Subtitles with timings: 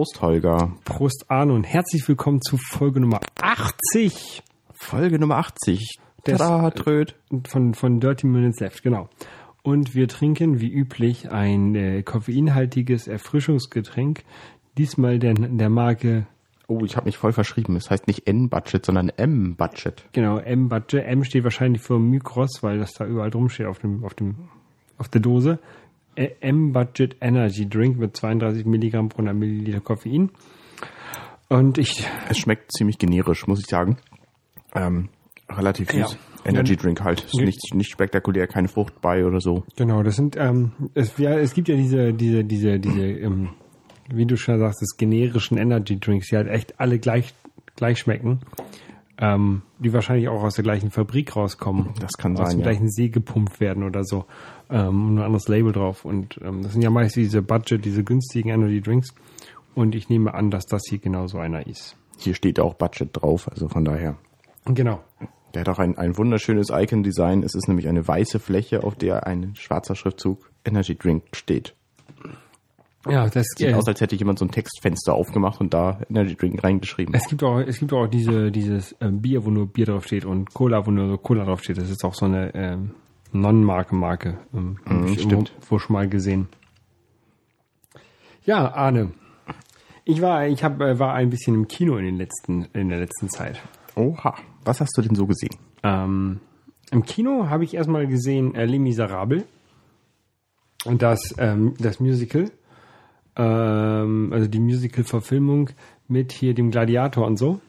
[0.00, 0.72] Prost, Holger.
[0.86, 4.42] Prost, Arno und herzlich willkommen zu Folge Nummer 80
[4.72, 5.98] Folge Nummer 80.
[6.26, 7.16] Des- Tada, Tröd.
[7.46, 9.10] von, von Dirty Minutes Left, genau.
[9.62, 14.24] Und wir trinken wie üblich ein äh, koffeinhaltiges Erfrischungsgetränk,
[14.78, 16.26] diesmal der, der Marke,
[16.66, 17.76] Oh, ich habe mich voll verschrieben.
[17.76, 20.06] Es heißt nicht N-Budget, sondern M-Budget.
[20.12, 21.04] genau, M-Budget.
[21.04, 24.48] M steht wahrscheinlich für Mykros, weil das da überall drum steht auf, dem, auf, dem,
[24.96, 25.58] auf der Dose.
[26.16, 30.30] M-Budget Energy Drink mit 32 Milligramm pro 100 Milliliter Koffein.
[31.48, 33.98] Und ich Es schmeckt ziemlich generisch, muss ich sagen.
[34.74, 35.08] Ähm,
[35.48, 36.12] relativ süß.
[36.12, 36.18] Ja.
[36.44, 37.24] Energy Drink halt.
[37.24, 39.64] Ist nicht, nicht spektakulär, keine Frucht bei oder so.
[39.76, 43.50] Genau, das sind, ähm, es, ja, es gibt ja diese, diese, diese, diese, ähm,
[44.12, 47.34] wie du schon sagst, das generischen Energy Drinks, die halt echt alle gleich,
[47.76, 48.40] gleich schmecken,
[49.20, 51.90] ähm, die wahrscheinlich auch aus der gleichen Fabrik rauskommen.
[52.00, 52.70] Das kann aus sein, dem ja.
[52.70, 54.24] gleichen See gepumpt werden oder so.
[54.70, 56.04] Ähm, nur ein anderes Label drauf.
[56.04, 59.14] Und ähm, das sind ja meist diese Budget, diese günstigen Energy Drinks.
[59.74, 61.96] Und ich nehme an, dass das hier genau so einer ist.
[62.18, 64.16] Hier steht auch Budget drauf, also von daher.
[64.64, 65.00] Genau.
[65.54, 67.42] Der hat auch ein, ein wunderschönes Icon-Design.
[67.42, 71.74] Es ist nämlich eine weiße Fläche, auf der ein schwarzer Schriftzug Energy Drink steht.
[73.08, 76.36] Ja, das Sieht äh, aus, als hätte jemand so ein Textfenster aufgemacht und da Energy
[76.36, 77.14] Drink reingeschrieben.
[77.14, 80.26] Es gibt auch, es gibt auch diese, dieses ähm, Bier, wo nur Bier drauf steht
[80.26, 81.78] und Cola, wo nur so Cola drauf steht.
[81.78, 82.90] Das ist auch so eine ähm,
[83.32, 84.38] Non-Marke-Marke.
[84.52, 85.32] Ähm, hab ich stimmt.
[85.32, 86.48] irgendwo schon mal gesehen.
[88.44, 89.12] Ja, Arne.
[90.04, 92.98] Ich war, ich hab, äh, war ein bisschen im Kino in den letzten, in der
[92.98, 93.62] letzten Zeit.
[93.94, 94.34] Oha.
[94.64, 95.56] Was hast du denn so gesehen?
[95.82, 96.40] Ähm,
[96.90, 99.44] Im Kino habe ich erstmal gesehen äh, Les Miserables.
[100.84, 102.50] Und das, ähm, das Musical.
[103.40, 105.70] Ähm, also die Musical-Verfilmung
[106.08, 107.60] mit hier dem Gladiator und so.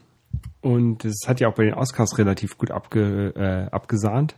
[0.60, 4.36] Und das hat ja auch bei den Oscars relativ gut abge, äh, abgesahnt.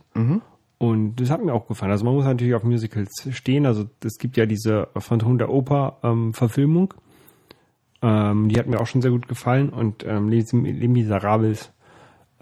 [0.78, 1.92] Und das hat mir auch gefallen.
[1.92, 3.66] Also man muss natürlich auf Musicals stehen.
[3.66, 6.94] Also es gibt ja diese Phantom der Oper ähm, Verfilmung.
[8.00, 9.70] Ähm, die hat mir auch schon sehr gut gefallen.
[9.70, 11.72] Und ähm, Les, Les Miserables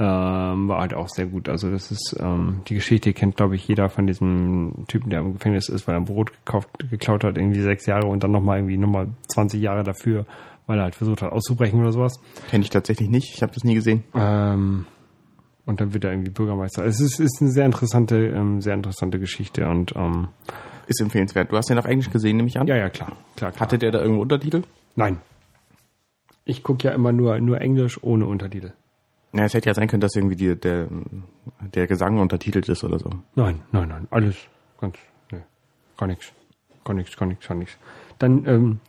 [0.03, 1.49] ähm, war halt auch sehr gut.
[1.49, 5.35] Also das ist ähm, die Geschichte kennt glaube ich jeder von diesem Typen, der im
[5.35, 8.59] Gefängnis ist, weil er ein Brot gekauft, geklaut hat, irgendwie sechs Jahre und dann nochmal
[8.59, 10.27] irgendwie nochmal 20 Jahre dafür,
[10.67, 12.15] weil er halt versucht hat auszubrechen oder sowas.
[12.51, 13.33] Kenne ich tatsächlich nicht.
[13.35, 14.03] Ich habe das nie gesehen.
[14.15, 14.87] Ähm,
[15.67, 16.85] und dann wird er irgendwie Bürgermeister.
[16.85, 20.29] Es ist, ist eine sehr interessante, ähm, sehr interessante Geschichte und ähm,
[20.89, 21.53] Ist empfehlenswert.
[21.53, 22.67] Du hast den auf Englisch gesehen, nehme ich an.
[22.67, 23.61] ja, ja, klar, klar, klar.
[23.61, 24.63] Hatte der da irgendwo Untertitel?
[24.97, 25.19] Nein.
[26.45, 28.73] Ich gucke ja immer nur, nur Englisch ohne Untertitel.
[29.33, 30.89] Ja, es hätte ja sein können, dass irgendwie die, der,
[31.75, 33.11] der Gesang untertitelt ist oder so.
[33.35, 34.37] Nein, nein, nein, alles
[34.79, 34.97] ganz,
[35.31, 35.43] ne,
[35.97, 36.33] gar nichts,
[36.85, 37.79] gar nichts, gar nichts, gar nichts.
[38.19, 38.81] Dann, ähm,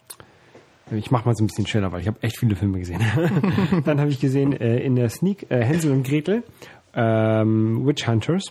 [0.91, 3.01] ich mach mal so ein bisschen schneller, weil ich habe echt viele Filme gesehen.
[3.85, 6.43] Dann habe ich gesehen äh, in der Sneak äh, Hänsel und Gretel,
[6.93, 8.43] ähm, Witch Hunters.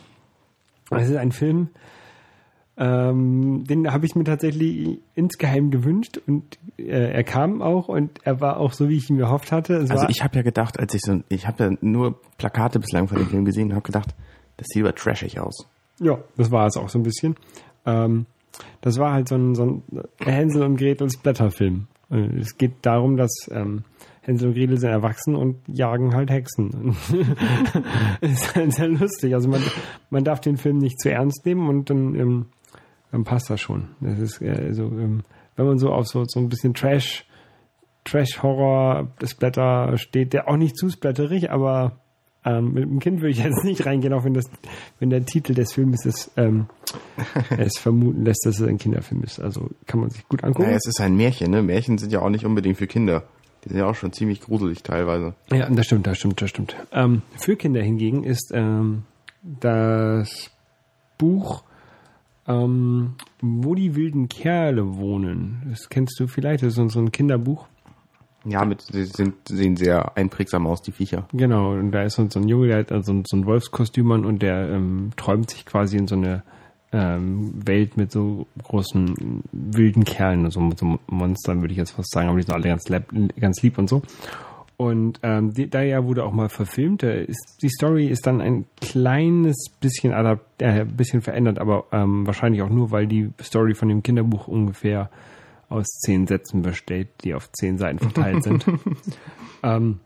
[0.88, 1.68] Das ist ein Film,
[2.82, 8.40] ähm, den habe ich mir tatsächlich insgeheim gewünscht und äh, er kam auch und er
[8.40, 9.74] war auch so, wie ich ihn gehofft hatte.
[9.76, 13.06] Es Also ich habe ja gedacht, als ich so, ich habe ja nur Plakate bislang
[13.06, 14.16] von dem Film gesehen und habe gedacht,
[14.56, 15.68] das sieht aber trashig aus.
[16.00, 17.36] Ja, das war es auch so ein bisschen.
[17.86, 18.26] Ähm,
[18.80, 19.82] das war halt so ein, so ein
[20.18, 21.86] Hänsel und Gretels Blätterfilm.
[22.10, 23.84] Äh, Es geht darum, dass ähm,
[24.22, 26.96] Hänsel und Gretel sind erwachsen und jagen halt Hexen.
[28.20, 29.34] ist halt sehr lustig.
[29.34, 29.62] Also man,
[30.10, 32.46] man darf den Film nicht zu ernst nehmen und dann, ähm,
[33.12, 33.88] dann passt das schon.
[34.00, 35.22] Das ist äh, so, ähm,
[35.54, 37.24] wenn man so auf so, so ein bisschen Trash,
[38.04, 42.00] Trash-Horror, Splatter steht, der auch nicht zu splatterig, aber
[42.44, 44.46] ähm, mit dem Kind würde ich jetzt nicht reingehen, auch wenn das,
[44.98, 46.66] wenn der Titel des Films es, ähm,
[47.58, 49.38] es vermuten lässt, dass es ein Kinderfilm ist.
[49.38, 50.64] Also kann man sich gut angucken.
[50.64, 51.62] Naja, es ist ein Märchen, ne?
[51.62, 53.24] Märchen sind ja auch nicht unbedingt für Kinder.
[53.64, 55.34] Die sind ja auch schon ziemlich gruselig teilweise.
[55.52, 56.74] Ja, das stimmt, das stimmt, das stimmt.
[56.92, 59.04] Ähm, für Kinder hingegen ist ähm,
[59.42, 60.50] das
[61.16, 61.62] Buch
[62.48, 65.62] ähm, Wo die wilden Kerle wohnen.
[65.70, 67.66] Das kennst du vielleicht, das ist so- so ein Kinderbuch.
[68.44, 71.28] Ja, mit, sie sind, sehen sehr einprägsam aus, die Viecher.
[71.32, 74.42] Genau, und da ist so ein Junge, der hat also so ein Wolfskostüm an und
[74.42, 76.42] der ähm, träumt sich quasi in so eine
[76.90, 82.28] ähm, Welt mit so großen wilden Kerlen, mit so Monstern, würde ich jetzt fast sagen,
[82.28, 82.84] aber die sind alle ganz,
[83.40, 84.02] ganz lieb und so.
[84.76, 87.02] Und ähm, die, da ja wurde auch mal verfilmt.
[87.02, 92.62] Ist, die Story ist dann ein kleines bisschen adapt, äh, bisschen verändert, aber ähm, wahrscheinlich
[92.62, 95.10] auch nur, weil die Story von dem Kinderbuch ungefähr
[95.68, 98.66] aus zehn Sätzen besteht, die auf zehn Seiten verteilt sind.
[99.62, 100.00] ähm,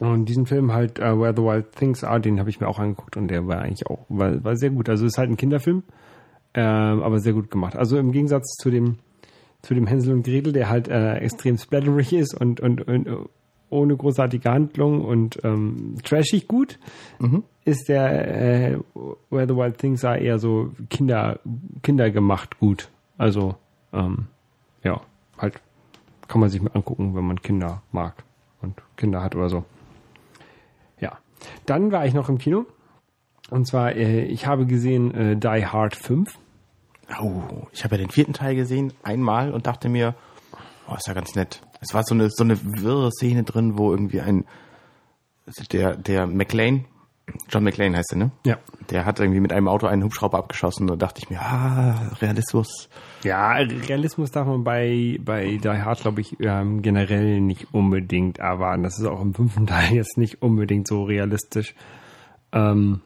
[0.00, 2.78] und diesen Film halt, uh, Where the Wild Things Are, den habe ich mir auch
[2.78, 4.88] angeguckt und der war eigentlich auch, war, war sehr gut.
[4.88, 5.82] Also ist halt ein Kinderfilm,
[6.54, 7.76] ähm, aber sehr gut gemacht.
[7.76, 8.98] Also im Gegensatz zu dem,
[9.62, 13.16] zu dem Hänsel und Gretel, der halt äh, extrem splatterig ist und, und, und äh,
[13.70, 16.78] ohne großartige Handlung und ähm, trashig gut,
[17.64, 18.78] ist der äh,
[19.30, 21.40] Where the Wild Things Are eher so Kinder,
[21.82, 22.90] kindergemacht gut.
[23.18, 23.56] Also
[23.92, 24.26] ähm,
[24.82, 25.00] ja,
[25.36, 25.60] halt
[26.28, 28.22] kann man sich mal angucken, wenn man Kinder mag
[28.60, 29.64] und Kinder hat oder so.
[31.00, 31.18] Ja.
[31.66, 32.66] Dann war ich noch im Kino.
[33.50, 36.38] Und zwar, äh, ich habe gesehen äh, Die Hard 5.
[37.22, 40.14] Oh, ich habe ja den vierten Teil gesehen, einmal und dachte mir,
[40.86, 41.62] oh, ist ja ganz nett.
[41.80, 44.44] Es war so eine so eine wirre Szene drin, wo irgendwie ein
[45.72, 46.84] der der McLean,
[47.48, 48.30] John McLean heißt er, ne?
[48.44, 48.58] Ja.
[48.90, 50.86] Der hat irgendwie mit einem Auto einen Hubschrauber abgeschossen.
[50.86, 52.88] Da dachte ich mir, ah, Realismus.
[53.22, 58.82] Ja, Realismus darf man bei, bei Die Hard, glaube ich, ähm, generell nicht unbedingt erwarten.
[58.82, 61.74] Das ist auch im fünften Teil jetzt nicht unbedingt so realistisch.
[62.52, 63.02] Ähm,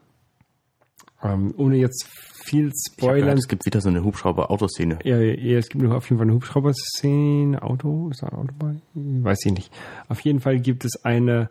[1.23, 2.09] ähm, ohne jetzt
[2.45, 3.39] viel Ich hab gehört, Spoilern.
[3.39, 4.99] es gibt wieder so eine Hubschrauber-Autoszene.
[5.05, 7.63] Ja, ja, es gibt auf jeden Fall eine Hubschrauber-Szene.
[7.63, 8.09] Auto?
[8.11, 8.75] Ist da ein Auto bei?
[8.95, 9.73] Weiß ich nicht.
[10.09, 11.49] Auf jeden Fall gibt es eine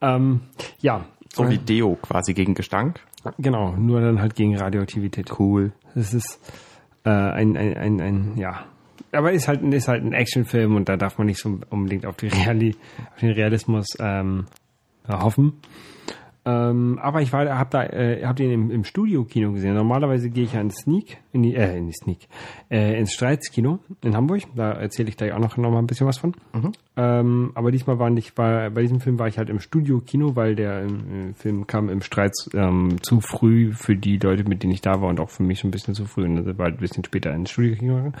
[0.00, 0.40] Ähm,
[0.80, 1.04] ja.
[1.32, 3.00] So wie Deo quasi gegen Gestank.
[3.38, 5.38] Genau, nur dann halt gegen Radioaktivität.
[5.38, 5.72] Cool.
[5.94, 6.38] Das ist
[7.06, 8.64] äh, ein, ein, ein, ein, ja.
[9.12, 12.16] Aber ist halt, ist halt ein Actionfilm und da darf man nicht so unbedingt auf,
[12.16, 12.74] die Reali
[13.14, 14.46] auf den Realismus ähm,
[15.08, 15.54] äh, hoffen.
[16.46, 19.74] Ähm, aber ich war, hab da, äh, hab den im, im Studio-Kino gesehen.
[19.74, 22.28] Normalerweise gehe ich ja in Sneak, in die, äh, in die Sneak,
[22.70, 24.42] äh, ins Streitskino in Hamburg.
[24.54, 26.36] Da erzähle ich gleich auch noch, noch mal ein bisschen was von.
[26.96, 30.54] Ähm, aber diesmal war nicht, war, bei diesem Film war ich halt im Studio-Kino, weil
[30.54, 34.82] der äh, Film kam im Streit ähm, zu früh für die Leute, mit denen ich
[34.82, 36.26] da war und auch für mich schon ein bisschen zu früh.
[36.26, 38.12] Und das war halt ein bisschen später ins Studio-Kino.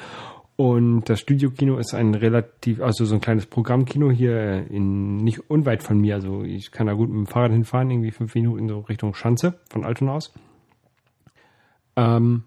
[0.56, 5.82] Und das Studio-Kino ist ein relativ, also so ein kleines Programmkino hier in nicht unweit
[5.82, 6.14] von mir.
[6.14, 9.58] Also ich kann da gut mit dem Fahrrad hinfahren, irgendwie fünf Minuten so Richtung Schanze
[9.68, 10.32] von Altona aus.
[11.96, 12.44] Ähm,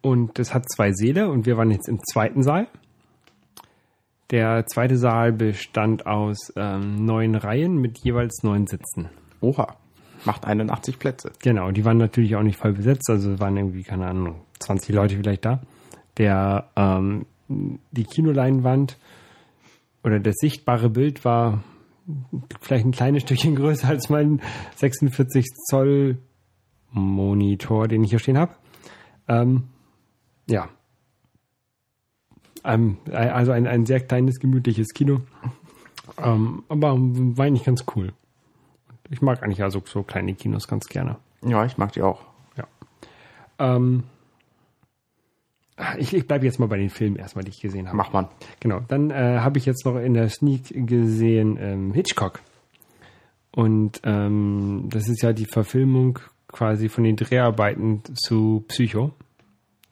[0.00, 2.68] und das hat zwei Säle und wir waren jetzt im zweiten Saal.
[4.30, 9.08] Der zweite Saal bestand aus ähm, neun Reihen mit jeweils neun Sitzen.
[9.40, 9.76] Oha.
[10.24, 11.32] Macht 81 Plätze.
[11.42, 14.94] Genau, die waren natürlich auch nicht voll besetzt, also es waren irgendwie, keine Ahnung, 20
[14.94, 15.60] Leute vielleicht da.
[16.18, 18.96] Der, ähm, die Kinoleinwand
[20.04, 21.62] oder das sichtbare Bild war
[22.60, 24.40] vielleicht ein kleines Stückchen größer als mein
[24.76, 26.18] 46 Zoll
[26.92, 28.54] Monitor, den ich hier stehen habe.
[29.28, 29.64] Ähm,
[30.48, 30.68] ja.
[32.64, 35.20] Ähm, also ein, ein sehr kleines, gemütliches Kino.
[36.18, 38.12] Ähm, aber war eigentlich ganz cool.
[39.08, 41.16] Ich mag eigentlich also so kleine Kinos ganz gerne.
[41.44, 42.22] Ja, ich mag die auch.
[42.56, 42.66] Ja.
[43.58, 44.04] Ähm,
[45.98, 47.96] ich ich bleibe jetzt mal bei den Filmen erstmal, die ich gesehen habe.
[47.96, 48.28] Macht man.
[48.60, 48.80] Genau.
[48.88, 52.40] Dann äh, habe ich jetzt noch in der Sneak gesehen ähm, Hitchcock.
[53.52, 56.18] Und ähm, das ist ja die Verfilmung
[56.48, 59.12] quasi von den Dreharbeiten zu Psycho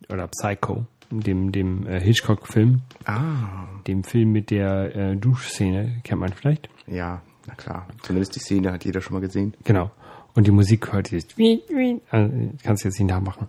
[0.08, 3.67] oder Psycho, dem, dem äh, Hitchcock-Film, Ah.
[3.87, 6.69] dem Film mit der äh, Duschszene, kennt man vielleicht.
[6.87, 7.87] Ja, na klar.
[8.02, 9.55] Zumindest die Szene hat jeder schon mal gesehen.
[9.64, 9.90] Genau.
[10.35, 11.37] Und die Musik hört jetzt.
[11.37, 12.32] wie- wie- Also,
[12.62, 13.49] kannst du jetzt nicht nachmachen.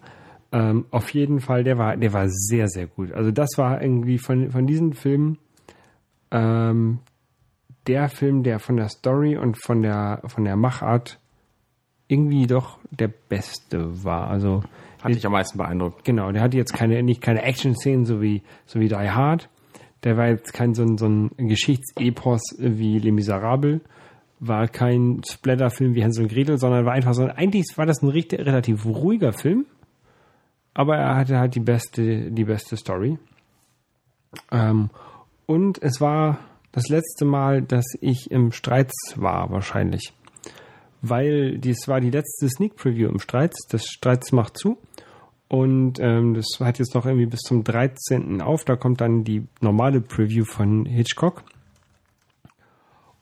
[0.51, 3.12] Ähm, auf jeden Fall, der war, der war sehr, sehr gut.
[3.12, 5.38] Also das war irgendwie von, von diesen Filmen
[6.31, 7.00] ähm,
[7.88, 11.20] der Film, der von der Story und von der, von der Machart
[12.08, 14.29] irgendwie doch der beste war.
[14.29, 14.63] Also
[15.01, 16.03] Hat dich am meisten beeindruckt.
[16.03, 19.50] Genau, der hatte jetzt keine, nicht keine Action-Szenen, so wie, so wie Die Hard.
[20.03, 23.82] Der war jetzt kein so ein, so ein Geschichtsepos wie Les Miserables.
[24.39, 28.10] War kein Splatter-Film wie Hänsel und Gretel, sondern war einfach so, eigentlich war das ein
[28.10, 29.65] richtig, relativ ruhiger Film.
[30.73, 33.17] Aber er hatte halt die beste, die beste Story.
[34.51, 34.89] Ähm,
[35.45, 36.39] und es war
[36.71, 40.13] das letzte Mal, dass ich im Streits war, wahrscheinlich.
[41.01, 43.67] Weil dies war die letzte Sneak Preview im Streits.
[43.67, 44.77] Das Streits macht zu.
[45.47, 48.41] Und ähm, das hat jetzt noch irgendwie bis zum 13.
[48.41, 48.65] auf.
[48.65, 51.43] Da kommt dann die normale Preview von Hitchcock.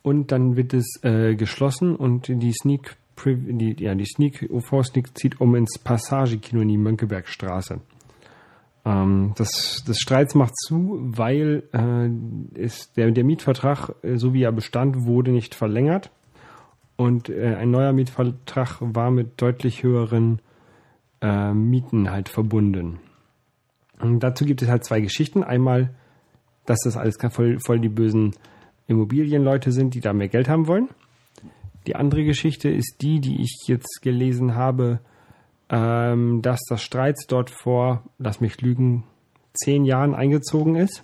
[0.01, 5.17] Und dann wird es äh, geschlossen und die Sneak die, ja, die Sneak UV Sneak
[5.17, 7.81] zieht um ins Passagekino in die Mönckebergstraße.
[8.86, 14.43] Ähm, das, das Streits macht zu, weil äh, ist der, der Mietvertrag, äh, so wie
[14.43, 16.12] er bestand, wurde nicht verlängert.
[16.95, 20.41] Und äh, ein neuer Mietvertrag war mit deutlich höheren
[21.21, 23.00] äh, Mieten halt verbunden.
[24.00, 25.43] Und dazu gibt es halt zwei Geschichten.
[25.43, 25.93] Einmal,
[26.65, 28.36] dass das alles voll, voll die bösen
[28.88, 30.89] Immobilienleute sind, die da mehr Geld haben wollen.
[31.88, 35.00] Die andere Geschichte ist die, die ich jetzt gelesen habe,
[35.70, 39.03] ähm, dass das Streits dort vor, lass mich lügen,
[39.53, 41.03] zehn Jahren eingezogen ist.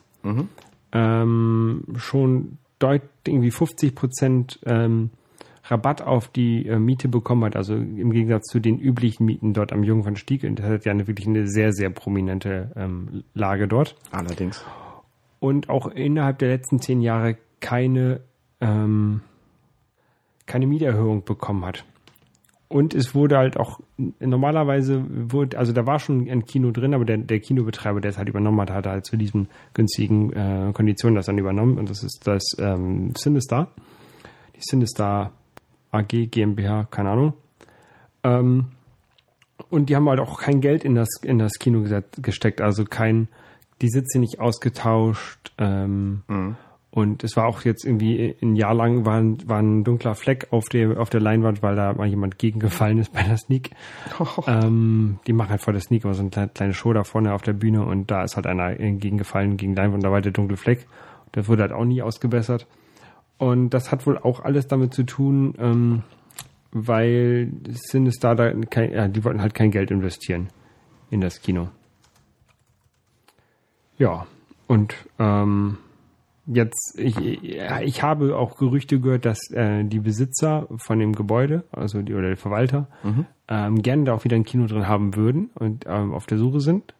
[0.91, 5.09] Ähm, schon deut irgendwie 50 Prozent ähm,
[5.65, 9.71] Rabatt auf die äh, Miete bekommen hat, also im Gegensatz zu den üblichen Mieten dort
[9.71, 10.43] am Jungen von Stieg.
[10.43, 13.95] Und das hat ja eine, wirklich eine sehr, sehr prominente ähm, Lage dort.
[14.11, 14.63] Allerdings.
[15.39, 18.19] Und auch innerhalb der letzten zehn Jahre keine
[18.59, 19.21] ähm,
[20.45, 21.85] keine Mieterhöhung bekommen hat.
[22.67, 23.79] Und es wurde halt auch
[24.19, 28.17] normalerweise wurde, also da war schon ein Kino drin, aber der, der Kinobetreiber, der es
[28.17, 31.77] halt übernommen hat, hat halt zu diesen günstigen äh, Konditionen das dann übernommen.
[31.77, 33.67] Und das ist das ähm, Sinister.
[34.55, 35.31] Die Sinister
[35.91, 37.33] AG, GmbH, keine Ahnung.
[38.23, 38.71] Ähm,
[39.69, 41.85] und die haben halt auch kein Geld in das, in das Kino
[42.17, 43.27] gesteckt, also kein,
[43.83, 45.51] die Sitze nicht ausgetauscht.
[45.59, 46.55] Ähm, Mhm.
[46.93, 50.49] Und es war auch jetzt irgendwie ein Jahr lang war ein, war ein dunkler Fleck
[50.51, 53.71] auf der, auf der Leinwand, weil da mal jemand gegengefallen ist bei der Sneak.
[54.45, 57.41] Ähm, die machen halt vor der Sneak immer so eine kleine, Show da vorne auf
[57.41, 60.85] der Bühne und da ist halt einer gegengefallen gegen Leinwand, da war der dunkle Fleck.
[61.33, 62.67] Der wurde halt auch nie ausgebessert.
[63.39, 66.03] Und das hat wohl auch alles damit zu tun, ähm,
[66.71, 70.49] weil Sinister da kein, ja, die wollten halt kein Geld investieren
[71.09, 71.69] in das Kino.
[73.97, 74.27] Ja,
[74.67, 75.79] und ähm,
[76.45, 82.01] jetzt, ich, ich habe auch Gerüchte gehört, dass äh, die Besitzer von dem Gebäude, also
[82.01, 82.87] die oder der Verwalter,
[83.47, 86.59] ähm, gerne da auch wieder ein Kino drin haben würden und ähm, auf der Suche
[86.59, 86.93] sind.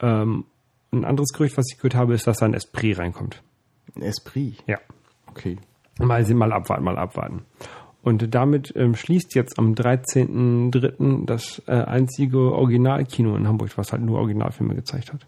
[0.00, 0.44] Ähm,
[0.90, 3.42] ein anderes Gerücht, was ich gehört habe, ist, dass da ein Esprit reinkommt.
[3.94, 4.62] Ein Esprit.
[4.66, 4.78] Ja.
[5.26, 5.58] Okay.
[5.98, 7.42] Mal, sehen, mal abwarten, mal abwarten.
[8.02, 11.26] Und damit ähm, schließt jetzt am 13.03.
[11.26, 15.26] das äh, einzige Originalkino in Hamburg, was halt nur Originalfilme gezeigt hat.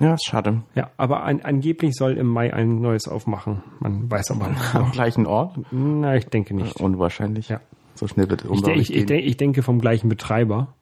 [0.00, 0.62] Ja, ist schade.
[0.74, 3.62] Ja, aber an, angeblich soll im Mai ein neues aufmachen.
[3.80, 4.74] Man weiß aber nicht.
[4.74, 5.58] Am gleichen Ort?
[5.70, 6.80] Na, ich denke nicht.
[6.80, 7.48] Unwahrscheinlich.
[7.48, 7.60] Ja.
[7.94, 10.74] So schnell wird es Ich, ich, ich, ich denke vom gleichen Betreiber.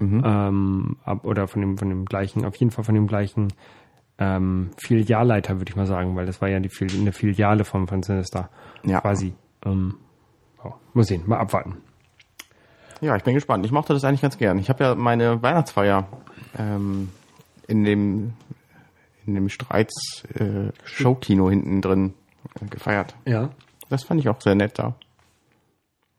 [0.00, 3.52] Ähm, ab, oder von dem, von dem gleichen, auf jeden Fall von dem gleichen
[4.18, 8.02] ähm, Filialleiter, würde ich mal sagen, weil das war ja die eine Filiale von, von
[8.02, 8.50] Sinister.
[8.84, 9.00] Ja.
[9.00, 9.32] Quasi.
[9.64, 9.94] Ähm,
[10.64, 11.76] ja, muss sehen, mal abwarten.
[13.00, 13.64] Ja, ich bin gespannt.
[13.64, 14.58] Ich mochte das eigentlich ganz gern.
[14.58, 16.06] Ich habe ja meine Weihnachtsfeier
[16.58, 17.08] ähm,
[17.66, 18.32] in dem
[19.26, 22.14] in dem Streits äh, Showkino hinten drin
[22.60, 23.14] äh, gefeiert.
[23.24, 23.50] Ja.
[23.88, 24.94] Das fand ich auch sehr nett da.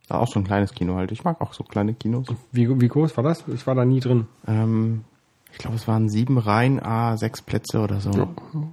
[0.08, 1.12] War auch so ein kleines Kino halt.
[1.12, 2.28] Ich mag auch so kleine Kinos.
[2.52, 3.48] Wie, wie groß war das?
[3.48, 4.28] Ich war da nie drin.
[4.48, 5.04] Ähm,
[5.52, 8.12] ich glaube, es waren sieben Reihen, a sechs Plätze oder so.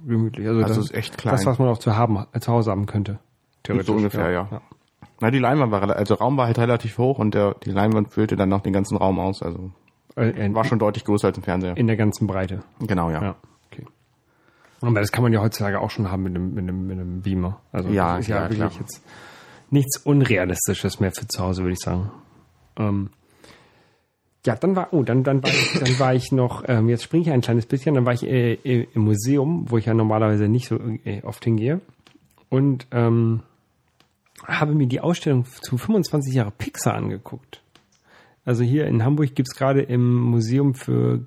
[0.05, 0.47] Gemütlich.
[0.47, 1.35] Also, Also das ist echt klein.
[1.35, 3.19] Das, was man auch zu, haben, äh, zu Hause haben könnte.
[3.65, 4.61] So ungefähr, ja.
[5.19, 8.35] Na, die Leinwand war, also Raum war halt relativ hoch und der, die Leinwand füllte
[8.35, 9.43] dann noch den ganzen Raum aus.
[9.43, 9.71] Also
[10.15, 11.77] Äh, war schon deutlich größer als im Fernseher.
[11.77, 12.63] in der ganzen Breite.
[12.79, 13.21] Genau, ja.
[13.21, 13.35] Ja,
[13.71, 13.85] okay.
[14.81, 17.21] Aber das kann man ja heutzutage auch schon haben mit einem, mit einem, mit einem
[17.21, 17.61] Beamer.
[17.71, 18.71] Also Ja, das ist ja, ja, wirklich klar.
[18.79, 19.03] jetzt
[19.69, 22.11] nichts Unrealistisches mehr für zu Hause, würde ich sagen.
[22.77, 23.09] Ähm,
[24.45, 27.23] ja, dann war, oh, dann, dann war ich, dann war ich noch, ähm, jetzt springe
[27.23, 30.47] ich ein kleines bisschen, dann war ich äh, äh, im Museum, wo ich ja normalerweise
[30.47, 31.79] nicht so äh, oft hingehe.
[32.49, 33.43] Und ähm,
[34.45, 37.60] habe mir die Ausstellung zu 25 Jahre Pixar angeguckt.
[38.43, 41.25] Also hier in Hamburg gibt's gerade im Museum für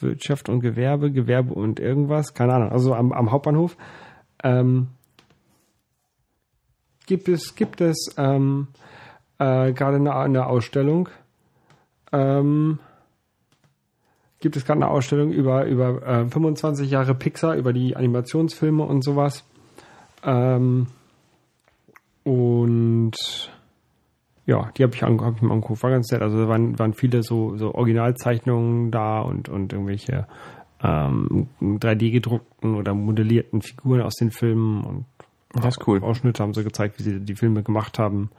[0.00, 3.76] Wirtschaft und Gewerbe, Gewerbe und irgendwas, keine Ahnung, also am, am Hauptbahnhof,
[4.42, 4.88] ähm,
[7.06, 8.68] gibt es, gibt es ähm,
[9.38, 11.08] äh, gerade eine, eine Ausstellung,
[12.12, 12.78] ähm,
[14.40, 19.02] gibt es gerade eine Ausstellung über, über äh, 25 Jahre Pixar, über die Animationsfilme und
[19.02, 19.44] sowas.
[20.22, 20.86] Ähm,
[22.24, 23.14] und
[24.46, 26.22] ja, die habe ich, ange hab ich mir angeguckt, war ganz nett.
[26.22, 30.26] Also da waren, waren viele so, so Originalzeichnungen da und, und irgendwelche
[30.82, 35.06] ähm, 3D gedruckten oder modellierten Figuren aus den Filmen und
[35.54, 36.02] Das ist cool.
[36.02, 38.30] Ausschnitte haben sie gezeigt, wie sie die Filme gemacht haben.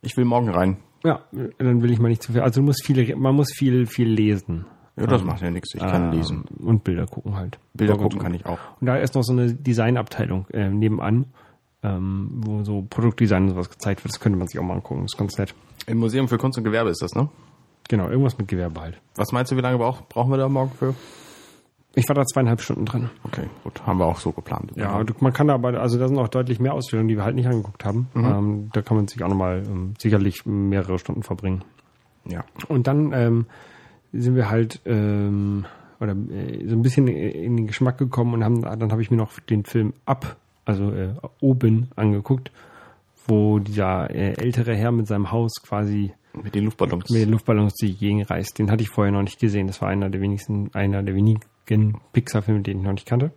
[0.00, 0.76] Ich will morgen rein.
[1.04, 1.22] Ja,
[1.58, 2.40] dann will ich mal nicht zu viel.
[2.40, 4.64] Also du musst viele, man muss viel, viel lesen.
[4.96, 5.74] Ja, das macht ja nichts.
[5.74, 6.44] Ich kann Ähm, lesen.
[6.58, 7.58] Und Bilder gucken halt.
[7.74, 8.58] Bilder gucken kann ich auch.
[8.80, 11.26] Und da ist noch so eine Designabteilung äh, nebenan,
[11.82, 14.12] ähm, wo so Produktdesign und sowas gezeigt wird.
[14.14, 15.02] Das könnte man sich auch mal angucken.
[15.02, 15.54] Das ist ganz nett.
[15.86, 17.28] Im Museum für Kunst und Gewerbe ist das, ne?
[17.88, 19.00] Genau, irgendwas mit Gewerbe halt.
[19.16, 20.94] Was meinst du, wie lange brauch, brauchen wir da morgen für?
[21.94, 23.08] Ich war da zweieinhalb Stunden drin.
[23.24, 23.84] Okay, gut.
[23.86, 24.72] Haben wir auch so geplant.
[24.76, 27.24] Ja, du- man kann da aber, also da sind auch deutlich mehr Ausstellungen, die wir
[27.24, 28.08] halt nicht angeguckt haben.
[28.14, 31.64] Ähm, da kann man sich auch nochmal ähm, sicherlich mehrere Stunden verbringen.
[32.26, 32.44] ja.
[32.68, 33.46] Und dann ähm,
[34.12, 35.64] sind wir halt ähm,
[35.98, 39.16] oder äh, so ein bisschen in den Geschmack gekommen und haben dann habe ich mir
[39.16, 40.36] noch den Film ab,
[40.68, 42.52] also äh, oben angeguckt,
[43.26, 47.10] wo dieser äh, ältere Herr mit seinem Haus quasi Mit den Luftballons.
[47.10, 48.58] mit den Luftballons die Gegend reist.
[48.58, 49.66] Den hatte ich vorher noch nicht gesehen.
[49.66, 51.40] Das war einer der wenigsten, einer der wenigen
[52.12, 53.32] Pixar-Filme, den ich noch nicht kannte.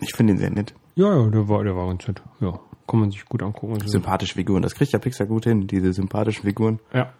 [0.00, 0.74] Ich finde den sehr nett.
[0.94, 2.22] Ja, ja, der war, der war ganz nett.
[2.40, 3.74] Ja, kann man sich gut angucken.
[3.74, 4.62] Also, Sympathische Figuren.
[4.62, 6.78] Das kriegt ja Pixar gut hin, diese sympathischen Figuren.
[6.92, 7.12] ja,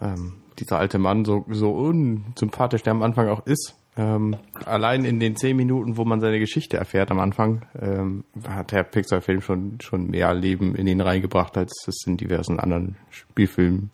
[0.00, 3.74] Ähm, dieser alte Mann, so, so unsympathisch der am Anfang auch ist.
[3.96, 8.72] Ähm, allein in den zehn Minuten, wo man seine Geschichte erfährt am Anfang, ähm, hat
[8.72, 13.90] der Pixar-Film schon, schon mehr Leben in ihn reingebracht, als es in diversen anderen Spielfilmen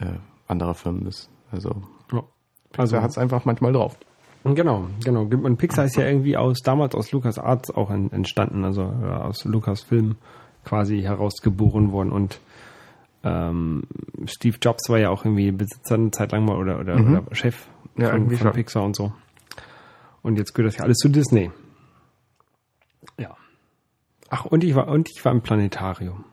[0.00, 0.06] äh,
[0.48, 1.30] anderer Firmen ist.
[1.52, 2.22] Also ja.
[2.70, 3.96] Pixar Also hat es einfach manchmal drauf.
[4.42, 5.22] Genau, genau.
[5.22, 9.06] Und Pixar ist ja irgendwie aus damals aus Lucas Arts auch en- entstanden, also äh,
[9.06, 10.16] aus Lucas Film
[10.64, 12.40] quasi herausgeboren worden und
[13.24, 13.82] ähm,
[14.26, 17.18] Steve Jobs war ja auch irgendwie Besitzer eine Zeit lang mal oder, oder, Mhm.
[17.18, 17.66] oder Chef
[17.96, 18.52] Ja, von, von.
[18.52, 19.12] Pixar und so.
[20.22, 21.50] Und jetzt gehört das ja alles zu Disney.
[23.18, 23.36] Ja.
[24.30, 26.24] Ach, und ich war, und ich war im Planetarium.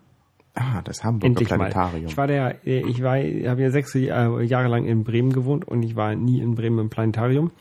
[0.53, 2.03] Ah, das Hamburger Endlich Planetarium.
[2.03, 2.09] mal.
[2.09, 4.07] Ich war der, äh, ich war, habe ja sechs äh,
[4.43, 7.51] Jahre lang in Bremen gewohnt und ich war nie in Bremen im Planetarium.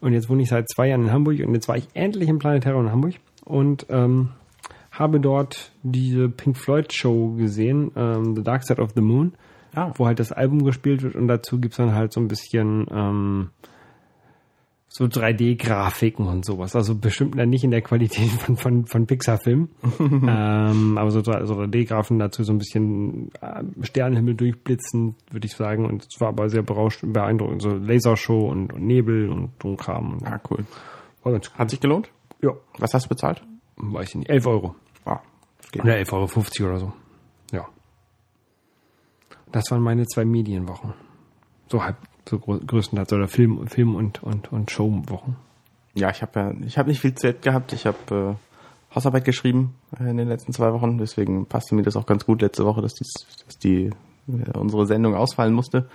[0.00, 2.38] Und jetzt wohne ich seit zwei Jahren in Hamburg und jetzt war ich endlich im
[2.38, 4.30] Planetarium in Hamburg und ähm,
[4.98, 9.32] habe dort diese Pink Floyd Show gesehen, ähm, The Dark Side of the Moon,
[9.74, 9.92] Ah.
[9.96, 13.50] wo halt das Album gespielt wird und dazu gibt's dann halt so ein bisschen ähm,
[14.86, 16.76] so 3D-Grafiken und sowas.
[16.76, 19.68] Also bestimmt dann nicht in der Qualität von, von, von Pixar-Filmen.
[19.98, 25.86] ähm, aber so, so 3D-Grafen dazu so ein bisschen äh, Sternenhimmel durchblitzen, würde ich sagen.
[25.86, 27.60] Und es war aber sehr berauschend, beeindruckend.
[27.62, 30.12] So Lasershow und, und Nebel und so ein Kram.
[30.12, 30.64] Und Ah, cool.
[31.24, 31.58] war ganz cool.
[31.58, 32.08] Hat sich gelohnt?
[32.40, 33.42] Ja, Was hast du bezahlt?
[33.76, 34.30] weiß ich nicht.
[34.30, 34.76] 11 Euro.
[35.74, 35.82] Geht.
[35.84, 36.92] Oder 11,50 Euro oder so.
[37.52, 37.66] Ja.
[39.52, 40.94] Das waren meine zwei Medienwochen.
[41.68, 41.96] So halb,
[42.28, 43.12] so grö- größtenteils.
[43.12, 45.36] Oder Film, Film und, und, und Showwochen.
[45.94, 47.72] Ja, ich habe ja, ich habe nicht viel Zeit gehabt.
[47.72, 48.36] Ich habe
[48.90, 50.98] äh, Hausarbeit geschrieben äh, in den letzten zwei Wochen.
[50.98, 53.12] Deswegen passte mir das auch ganz gut letzte Woche, dass, dies,
[53.44, 53.90] dass die
[54.28, 55.88] äh, unsere Sendung ausfallen musste.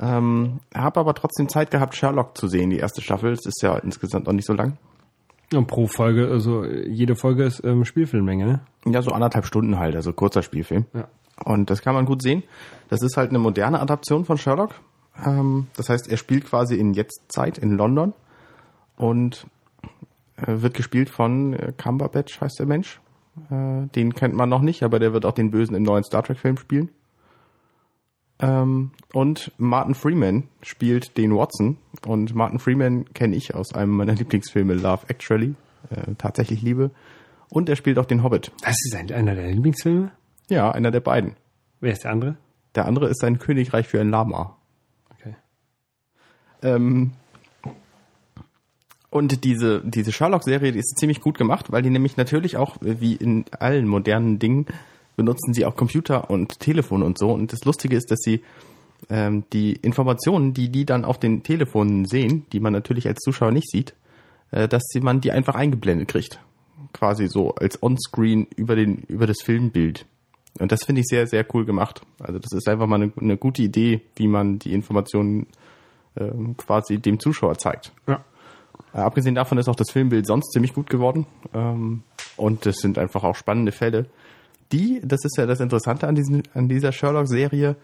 [0.00, 3.32] Ähm, habe aber trotzdem Zeit gehabt, Sherlock zu sehen, die erste Staffel.
[3.32, 4.76] Es ist ja insgesamt noch nicht so lang.
[5.54, 8.60] Und pro Folge, also jede Folge ist ähm, Spielfilmlänge, ne?
[8.84, 10.84] Ja, so anderthalb Stunden halt, also kurzer Spielfilm.
[10.92, 11.08] Ja.
[11.44, 12.42] Und das kann man gut sehen.
[12.88, 14.74] Das ist halt eine moderne Adaption von Sherlock.
[15.24, 18.12] Ähm, das heißt, er spielt quasi in Jetztzeit in London
[18.96, 19.46] und
[20.36, 23.00] äh, wird gespielt von äh, Cumberbatch, heißt der Mensch.
[23.50, 26.22] Äh, den kennt man noch nicht, aber der wird auch den Bösen im neuen Star
[26.22, 26.90] Trek-Film spielen.
[28.40, 31.78] Ähm, und Martin Freeman spielt den Watson.
[32.06, 35.54] Und Martin Freeman kenne ich aus einem meiner Lieblingsfilme Love Actually.
[35.90, 36.90] Äh, tatsächlich Liebe.
[37.48, 38.52] Und er spielt auch den Hobbit.
[38.62, 40.10] Das ist ein, einer der Lieblingsfilme.
[40.48, 41.36] Ja, einer der beiden.
[41.80, 42.36] Wer ist der andere?
[42.74, 44.56] Der andere ist ein Königreich für ein Lama.
[45.14, 45.34] Okay.
[46.62, 47.12] Ähm,
[49.10, 53.14] und diese, diese Sherlock-Serie, die ist ziemlich gut gemacht, weil die nämlich natürlich auch, wie
[53.14, 54.66] in allen modernen Dingen,
[55.18, 57.30] benutzen sie auch Computer und Telefon und so.
[57.32, 58.40] Und das Lustige ist, dass sie
[59.10, 63.50] ähm, die Informationen, die die dann auf den Telefonen sehen, die man natürlich als Zuschauer
[63.50, 63.94] nicht sieht,
[64.52, 66.40] äh, dass sie, man die einfach eingeblendet kriegt.
[66.92, 70.06] Quasi so als Onscreen über, den, über das Filmbild.
[70.60, 72.00] Und das finde ich sehr, sehr cool gemacht.
[72.20, 75.48] Also das ist einfach mal eine, eine gute Idee, wie man die Informationen
[76.16, 77.92] ähm, quasi dem Zuschauer zeigt.
[78.06, 78.24] Ja.
[78.94, 81.26] Äh, abgesehen davon ist auch das Filmbild sonst ziemlich gut geworden.
[81.52, 82.04] Ähm,
[82.36, 84.06] und das sind einfach auch spannende Fälle,
[84.72, 87.76] die, das ist ja das Interessante an, diesen, an dieser Sherlock-Serie,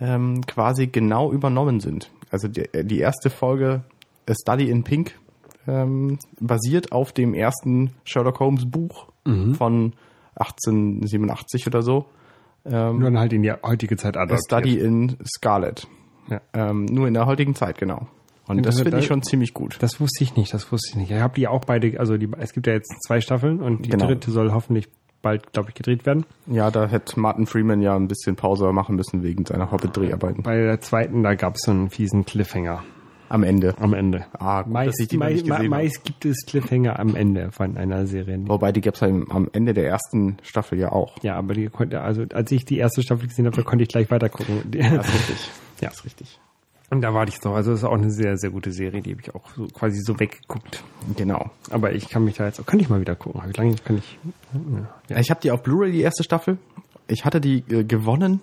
[0.00, 2.10] ähm, quasi genau übernommen sind.
[2.30, 3.84] Also die, die erste Folge,
[4.28, 5.14] A Study in Pink,
[5.66, 9.06] ähm, basiert auf dem ersten Sherlock Holmes Buch
[9.56, 9.94] von
[10.36, 12.06] 1887 oder so.
[12.66, 14.44] Ähm, Nur dann halt in die heutige Zeit A adaptiert.
[14.46, 15.86] Study in Scarlet.
[16.28, 16.40] Ja.
[16.52, 18.06] Ähm, nur in der heutigen Zeit, genau.
[18.46, 19.76] Und Und das das- finde ich schon ziemlich gut.
[19.80, 21.10] Das wusste ich nicht, das wusste ich nicht.
[21.10, 23.90] Ich habe die auch beide, also die, es gibt ja jetzt zwei Staffeln und die
[23.90, 24.06] Genau.
[24.06, 24.88] dritte soll hoffentlich
[25.24, 26.24] bald, glaube ich, gedreht werden.
[26.46, 30.44] Ja, da hätte Martin Freeman ja ein bisschen Pause machen müssen wegen seiner Hobbit-Dreharbeiten.
[30.44, 32.84] Bei der zweiten, da gab es so einen fiesen Cliffhanger
[33.30, 33.74] Am Ende.
[33.80, 34.26] am Ende.
[34.38, 36.98] Ah, gut, dass meist, ich die noch mei- nicht gesehen mei- meist gibt es Cliffhanger
[37.00, 38.38] am Ende von einer Serie.
[38.46, 41.16] Wobei die ja im- am Ende der ersten Staffel ja auch.
[41.22, 43.88] Ja, aber die konnte, also als ich die erste Staffel gesehen habe, da konnte ich
[43.88, 44.62] gleich weiter gucken.
[44.70, 45.50] Das ist richtig.
[45.80, 45.88] Ja.
[45.88, 46.40] Das ist richtig.
[46.94, 47.56] Und da warte ich noch.
[47.56, 49.98] Also das ist auch eine sehr, sehr gute Serie, die habe ich auch so, quasi
[50.00, 50.84] so weggeguckt.
[51.16, 51.50] Genau.
[51.70, 53.42] Aber ich kann mich da jetzt, kann ich mal wieder gucken.
[53.44, 54.16] Wie lange kann ich?
[55.08, 55.18] Ja.
[55.18, 56.56] Ich habe die auf Blu-ray, die erste Staffel.
[57.08, 58.42] Ich hatte die äh, gewonnen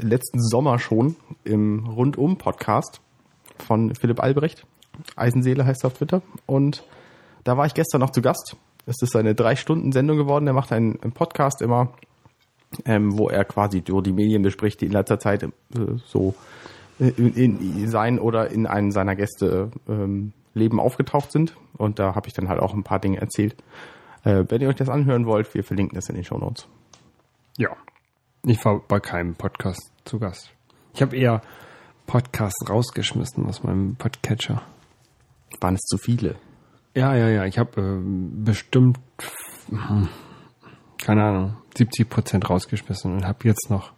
[0.00, 3.00] letzten Sommer schon im Rundum-Podcast
[3.64, 4.66] von Philipp Albrecht.
[5.14, 6.22] Eisenseele heißt er auf Twitter.
[6.46, 6.82] Und
[7.44, 8.56] da war ich gestern noch zu Gast.
[8.84, 10.48] Es ist eine Drei-Stunden-Sendung geworden.
[10.48, 11.92] Er macht einen, einen Podcast immer,
[12.84, 15.50] ähm, wo er quasi so die Medien bespricht, die in letzter Zeit äh,
[16.04, 16.34] so
[16.98, 21.56] in, in sein oder in einen seiner Gäste ähm, Leben aufgetaucht sind.
[21.76, 23.56] Und da habe ich dann halt auch ein paar Dinge erzählt.
[24.24, 26.68] Äh, wenn ihr euch das anhören wollt, wir verlinken das in den Shownotes.
[27.58, 27.70] ja.
[28.44, 30.50] Ich war bei keinem Podcast zu Gast.
[30.94, 31.42] Ich habe eher
[32.06, 34.62] Podcasts rausgeschmissen aus meinem Podcatcher.
[35.60, 36.34] Waren es zu viele?
[36.94, 37.44] Ja, ja, ja.
[37.44, 38.98] Ich habe ähm, bestimmt,
[39.68, 40.08] hm,
[41.00, 43.92] keine Ahnung, 70 Prozent rausgeschmissen und habe jetzt noch.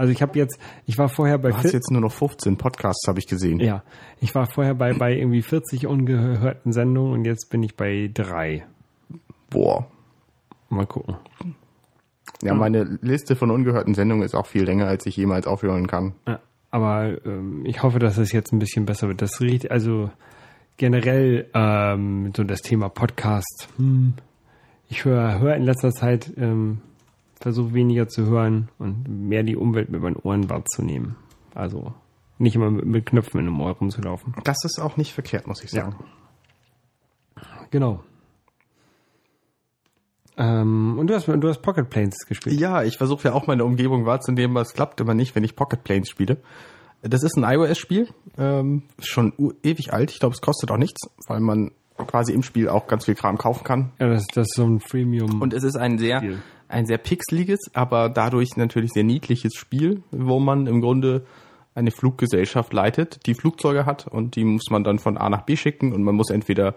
[0.00, 3.06] Also ich habe jetzt, ich war vorher bei Du hast jetzt nur noch 15 Podcasts,
[3.06, 3.60] habe ich gesehen.
[3.60, 3.82] ja,
[4.18, 8.64] ich war vorher bei bei irgendwie 40 ungehörten Sendungen und jetzt bin ich bei drei.
[9.50, 9.86] Boah.
[10.70, 11.16] Mal gucken.
[12.42, 16.14] Ja, meine Liste von ungehörten Sendungen ist auch viel länger, als ich jemals aufhören kann.
[16.26, 19.20] Ja, aber ähm, ich hoffe, dass es jetzt ein bisschen besser wird.
[19.20, 20.10] Das riecht also
[20.78, 23.68] generell ähm, so das Thema Podcast.
[23.76, 24.14] Hm,
[24.88, 26.80] ich höre hör in letzter Zeit ähm,
[27.40, 31.16] versuche weniger zu hören und mehr die Umwelt mit meinen Ohren wahrzunehmen.
[31.54, 31.94] Also
[32.38, 34.34] nicht immer mit, mit Knöpfen in einem Ohr rumzulaufen.
[34.44, 35.96] Das ist auch nicht verkehrt, muss ich sagen.
[37.70, 38.02] Genau.
[40.36, 42.58] Ähm, und du hast, du hast Pocket Planes gespielt.
[42.58, 45.56] Ja, ich versuche ja auch meine Umgebung wahrzunehmen, aber es klappt immer nicht, wenn ich
[45.56, 46.38] Pocket Planes spiele.
[47.02, 50.10] Das ist ein iOS-Spiel, ähm, schon ewig alt.
[50.10, 51.70] Ich glaube, es kostet auch nichts, weil man
[52.06, 53.92] quasi im Spiel auch ganz viel Kram kaufen kann.
[53.98, 55.40] Ja, das, das ist so ein Freemium.
[55.40, 56.38] Und es ist ein sehr, Spiel.
[56.70, 61.26] Ein sehr pixeliges, aber dadurch natürlich sehr niedliches Spiel, wo man im Grunde
[61.74, 65.56] eine Fluggesellschaft leitet, die Flugzeuge hat und die muss man dann von A nach B
[65.56, 66.74] schicken und man muss entweder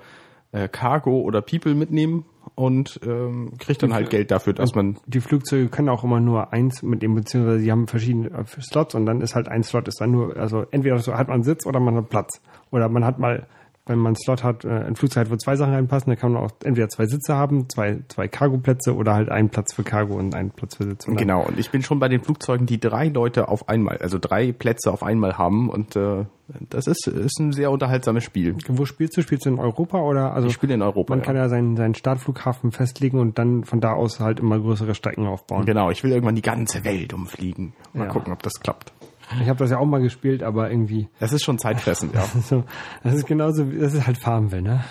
[0.52, 2.26] äh, Cargo oder People mitnehmen
[2.56, 6.54] und ähm, kriegt dann halt Geld dafür, dass man die Flugzeuge können auch immer nur
[6.54, 9.88] eins mit dem, beziehungsweise sie haben verschiedene äh, Slots und dann ist halt ein Slot
[9.88, 12.42] ist dann nur, also entweder so hat man Sitz oder man hat Platz.
[12.70, 13.48] Oder man hat mal,
[13.86, 16.44] wenn man einen Slot hat, äh, ein Flugzeug, wo zwei Sachen reinpassen, dann kann man
[16.44, 20.34] auch entweder zwei Sitze haben, zwei, zwei Cargo-Plätze oder halt einen Platz für Cargo und
[20.36, 21.06] einen Platz für Sitz.
[21.06, 23.98] Und dann- Genau, und ich bin schon bei den Flugzeugen, die drei Leute auf einmal,
[23.98, 26.26] also drei Plätze auf einmal haben und äh,
[26.70, 28.56] das ist, ist ein sehr unterhaltsames Spiel.
[28.68, 29.22] Wo spielst du?
[29.22, 31.14] Spielst du in Europa oder also Ich spiele in Europa.
[31.16, 34.94] man kann ja seinen, seinen Startflughafen festlegen und dann von da aus halt immer größere
[34.96, 35.66] Strecken aufbauen.
[35.66, 37.74] Genau, ich will irgendwann die ganze Welt umfliegen.
[37.94, 38.12] Mal Ja.
[38.12, 38.94] gucken, ob das klappt.
[39.42, 42.26] Ich habe das ja auch mal gespielt, aber irgendwie Das ist schon zeitfressend, ja.
[43.04, 44.84] das ist genauso, wie- das ist halt Farmville, ne?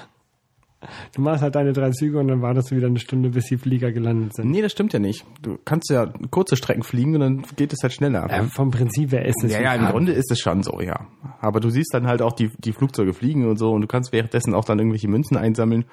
[1.15, 3.57] Du machst halt deine drei Züge und dann wartest du wieder eine Stunde, bis die
[3.57, 4.51] Flieger gelandet sind.
[4.51, 5.25] Nee, das stimmt ja nicht.
[5.41, 8.29] Du kannst ja kurze Strecken fliegen und dann geht es halt schneller.
[8.29, 9.87] Äh, vom Prinzip her ist es ja, ja, im.
[9.87, 11.07] Grunde ist es schon so, ja.
[11.41, 14.11] Aber du siehst dann halt auch die, die Flugzeuge fliegen und so und du kannst
[14.13, 15.85] währenddessen auch dann irgendwelche Münzen einsammeln.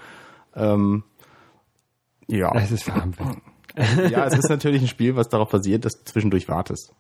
[0.56, 1.04] Ähm,
[2.28, 2.52] ja.
[2.52, 3.36] Das ist Farmville.
[4.10, 6.94] ja, es ist natürlich ein Spiel, was darauf basiert, dass du zwischendurch wartest.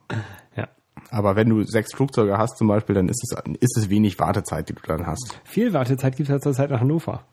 [0.56, 0.68] Ja.
[1.12, 4.70] Aber wenn du sechs Flugzeuge hast zum Beispiel, dann ist es, ist es wenig Wartezeit,
[4.70, 5.40] die du dann hast.
[5.44, 7.24] Viel Wartezeit gibt es ja zurzeit nach Hannover.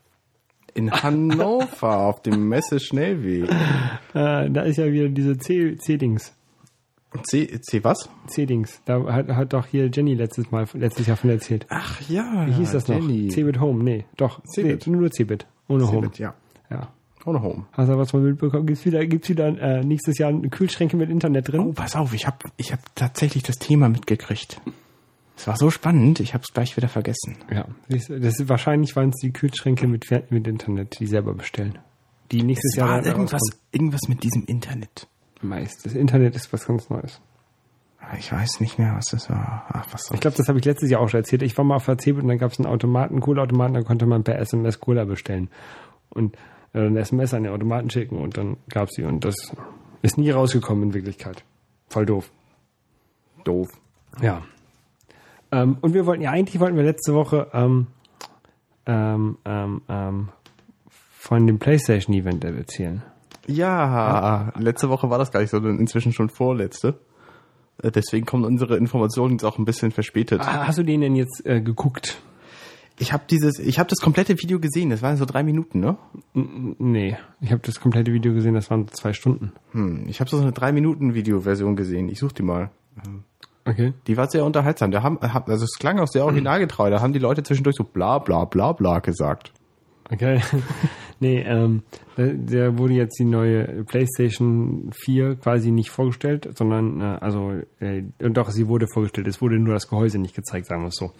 [0.73, 3.49] In Hannover auf dem Messe-Schnellweg.
[4.13, 6.33] Äh, da ist ja wieder diese C-Dings.
[7.23, 8.09] C, C was?
[8.27, 8.81] C-Dings.
[8.85, 11.65] Da hat, hat doch hier Jenny letztes Mal, letztes Jahr von erzählt.
[11.69, 12.45] Ach ja.
[12.47, 12.99] Wie hieß das noch?
[12.99, 13.83] Cebit Home?
[13.83, 14.41] Nee, doch.
[14.45, 14.85] Cebit.
[14.85, 15.47] Nee, nur Cebit.
[15.67, 16.11] Ohne Home.
[16.17, 16.35] Ja.
[16.69, 16.89] Ja.
[17.27, 17.65] Ohne Home.
[17.73, 18.65] Hast du was mal mitbekommen?
[18.65, 21.59] Gibt's wieder, gibt's wieder äh, nächstes Jahr Kühlschränke mit Internet drin?
[21.59, 24.61] Oh, pass auf, ich habe ich hab tatsächlich das Thema mitgekriegt.
[25.35, 27.35] Es war so spannend, ich habe es gleich wieder vergessen.
[27.53, 27.65] Ja.
[27.89, 31.77] Das ist, wahrscheinlich waren es die Kühlschränke mit, mit Internet, die selber bestellen.
[32.31, 33.41] Die nächstes Es Jahr war irgendwas,
[33.73, 35.07] irgendwas mit diesem Internet.
[35.41, 35.85] Meist.
[35.85, 37.19] Das Internet ist was ganz Neues.
[37.99, 39.65] Ah, Ich weiß nicht mehr, was das war.
[39.67, 41.41] Ach, was soll Ich glaube, das habe ich letztes Jahr auch schon erzählt.
[41.41, 44.23] Ich war mal auf der und dann gab es einen Automaten, Cola-Automaten, da konnte man
[44.23, 45.49] per SMS Cola bestellen.
[46.09, 46.37] Und
[46.73, 49.03] eine SMS an den Automaten schicken und dann gab sie.
[49.03, 49.35] Und das
[50.01, 51.43] ist nie rausgekommen in Wirklichkeit.
[51.89, 52.31] Voll doof.
[53.43, 53.69] doof.
[54.21, 54.41] Ja.
[55.51, 57.87] Ähm, und wir wollten ja eigentlich wollten wir letzte Woche ähm,
[58.85, 60.29] ähm, ähm, ähm,
[61.09, 63.03] von dem PlayStation Event erzählen.
[63.47, 66.99] Ja, letzte Woche war das gar nicht so, inzwischen schon vorletzte.
[67.81, 70.41] Äh, Deswegen kommen unsere Informationen jetzt auch ein bisschen verspätet.
[70.41, 72.21] Ah, Hast du den denn jetzt äh, geguckt?
[72.99, 74.89] Ich habe dieses, ich habe das komplette Video gesehen.
[74.89, 75.97] Das waren so drei Minuten, ne?
[76.33, 79.51] Nee, ich habe das komplette Video gesehen, das waren zwei Stunden.
[79.71, 82.09] Hm, ich habe so eine drei Minuten Videoversion gesehen.
[82.09, 82.71] Ich suche die mal.
[83.65, 83.93] Okay.
[84.07, 84.91] Die war sehr unterhaltsam.
[84.91, 86.89] Da haben, hab- also es klang auch sehr originalgetreu.
[86.89, 89.51] Da haben die Leute zwischendurch so bla bla bla bla gesagt.
[90.09, 90.39] Okay.
[91.19, 91.83] nee, ähm,
[92.15, 98.03] da, da wurde jetzt die neue PlayStation 4 quasi nicht vorgestellt, sondern, äh, also, äh,
[98.23, 99.27] und doch, sie wurde vorgestellt.
[99.27, 101.11] Es wurde nur das Gehäuse nicht gezeigt, sagen wir es so.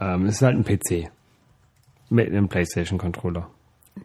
[0.00, 1.10] Ähm, es ist halt ein PC.
[2.10, 3.48] Mit einem PlayStation-Controller.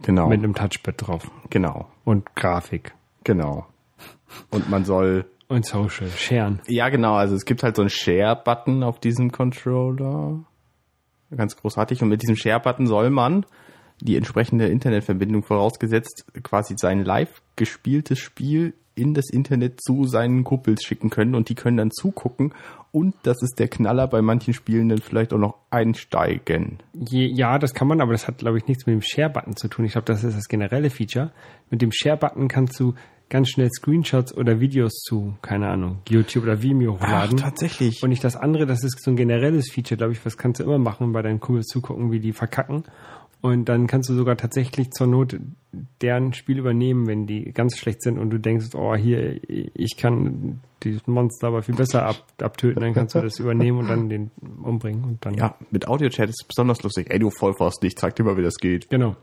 [0.03, 0.27] Genau.
[0.27, 1.29] Mit einem Touchpad drauf.
[1.49, 1.89] genau.
[2.05, 2.93] Und Grafik.
[3.23, 3.67] Genau.
[4.51, 6.07] Und man soll Und Social.
[6.09, 6.61] Sharen.
[6.67, 7.15] Ja, genau.
[7.15, 10.39] Also es gibt halt so einen Share-Button auf diesem Controller.
[11.35, 12.01] Ganz großartig.
[12.01, 13.45] Und mit diesem Share-Button soll man
[14.01, 20.83] die entsprechende Internetverbindung vorausgesetzt quasi sein live gespieltes Spiel in das Internet zu seinen Kumpels
[20.83, 22.53] schicken können und die können dann zugucken
[22.91, 26.79] und das ist der Knaller bei manchen Spielen dann vielleicht auch noch einsteigen.
[26.93, 29.85] Ja, das kann man, aber das hat, glaube ich, nichts mit dem Share-Button zu tun.
[29.85, 31.31] Ich glaube, das ist das generelle Feature.
[31.69, 32.95] Mit dem Share-Button kannst du
[33.29, 37.37] ganz schnell Screenshots oder Videos zu, keine Ahnung, YouTube oder Vimeo hochladen.
[37.37, 38.01] tatsächlich.
[38.01, 40.63] Und nicht das andere, das ist so ein generelles Feature, glaube ich, was kannst du
[40.63, 42.83] immer machen, bei deinen Kumpels zugucken, wie die verkacken.
[43.41, 45.37] Und dann kannst du sogar tatsächlich zur Not
[46.01, 50.59] deren Spiel übernehmen, wenn die ganz schlecht sind und du denkst, oh, hier, ich kann
[50.83, 54.31] die Monster aber viel besser ab, abtöten, dann kannst du das übernehmen und dann den
[54.63, 55.35] umbringen und dann.
[55.35, 57.07] ja, mit Audio-Chat ist es besonders lustig.
[57.09, 58.89] Ey, du Vollpfosten, ich zeig dir mal, wie das geht.
[58.89, 59.15] Genau.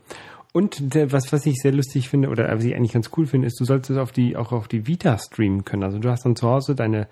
[0.53, 3.47] Und der, was, was ich sehr lustig finde, oder was ich eigentlich ganz cool finde,
[3.47, 5.83] ist, du sollst es auf die, auch auf die Vita streamen können.
[5.83, 7.07] Also du hast dann zu Hause deine,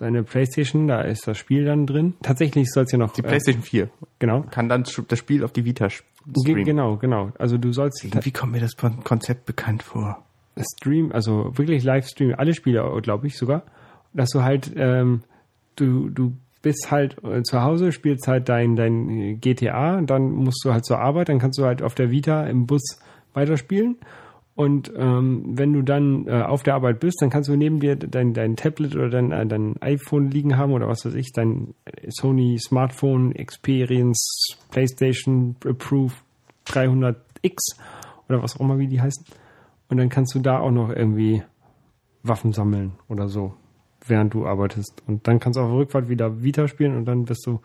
[0.00, 2.14] deine Playstation, da ist das Spiel dann drin.
[2.22, 3.12] Tatsächlich soll es ja noch.
[3.12, 4.42] Die PlayStation 4 Genau.
[4.50, 6.64] kann dann das Spiel auf die Vita streamen.
[6.64, 7.32] genau, genau.
[7.38, 8.04] Also du sollst.
[8.24, 10.24] Wie kommt mir das Konzept bekannt vor?
[10.76, 13.62] Stream, also wirklich Livestream, alle Spiele, glaube ich sogar,
[14.12, 15.22] dass du halt, ähm,
[15.76, 16.32] du, du
[16.62, 20.98] bist halt äh, zu Hause, spielst halt dein, dein GTA, dann musst du halt zur
[20.98, 22.82] Arbeit, dann kannst du halt auf der Vita im Bus
[23.34, 23.96] weiterspielen.
[24.58, 27.94] Und ähm, wenn du dann äh, auf der Arbeit bist, dann kannst du neben dir
[27.94, 31.74] dein, dein Tablet oder dein, äh, dein iPhone liegen haben oder was weiß ich, dein
[32.08, 36.16] Sony Smartphone Experience PlayStation Approved
[36.66, 37.76] 300X
[38.28, 39.26] oder was auch immer, wie die heißen.
[39.90, 41.44] Und dann kannst du da auch noch irgendwie
[42.24, 43.54] Waffen sammeln oder so,
[44.08, 45.04] während du arbeitest.
[45.06, 47.60] Und dann kannst du auf der Rückfahrt wieder Vita spielen und dann bist du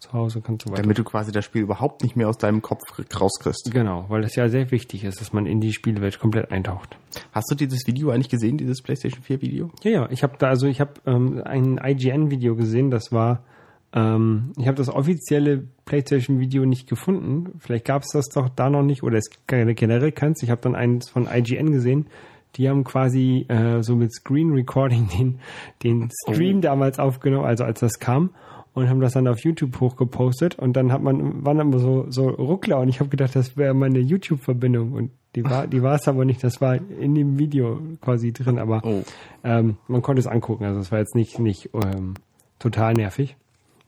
[0.00, 0.82] zu Hause, kannst du weiter.
[0.82, 2.82] Damit du quasi das Spiel überhaupt nicht mehr aus deinem Kopf
[3.20, 3.70] rauskriegst.
[3.72, 6.96] Genau, weil das ja sehr wichtig ist, dass man in die Spielewelt komplett eintaucht.
[7.32, 9.70] Hast du dieses Video eigentlich gesehen, dieses PlayStation 4 Video?
[9.82, 13.42] Ja, ja, ich habe da also ich habe ähm, ein IGN-Video gesehen, das war
[13.92, 17.54] ähm, ich habe das offizielle PlayStation-Video nicht gefunden.
[17.58, 20.42] Vielleicht gab es das doch da noch nicht oder es generell keins.
[20.42, 22.06] Ich habe dann eins von IGN gesehen.
[22.56, 25.40] Die haben quasi äh, so mit Screen Recording den,
[25.82, 26.60] den Stream Oh.
[26.60, 28.30] damals aufgenommen, also als das kam
[28.78, 30.58] und haben das dann auf YouTube hochgepostet.
[30.58, 32.78] Und dann hat man waren dann immer so so Ruckler.
[32.80, 36.08] Und ich habe gedacht, das wäre meine YouTube Verbindung und die war die war es
[36.08, 39.02] aber nicht, das war in dem Video quasi drin, aber Oh.
[39.44, 42.14] ähm, man konnte es angucken, also es war jetzt nicht nicht ähm,
[42.58, 43.36] total nervig.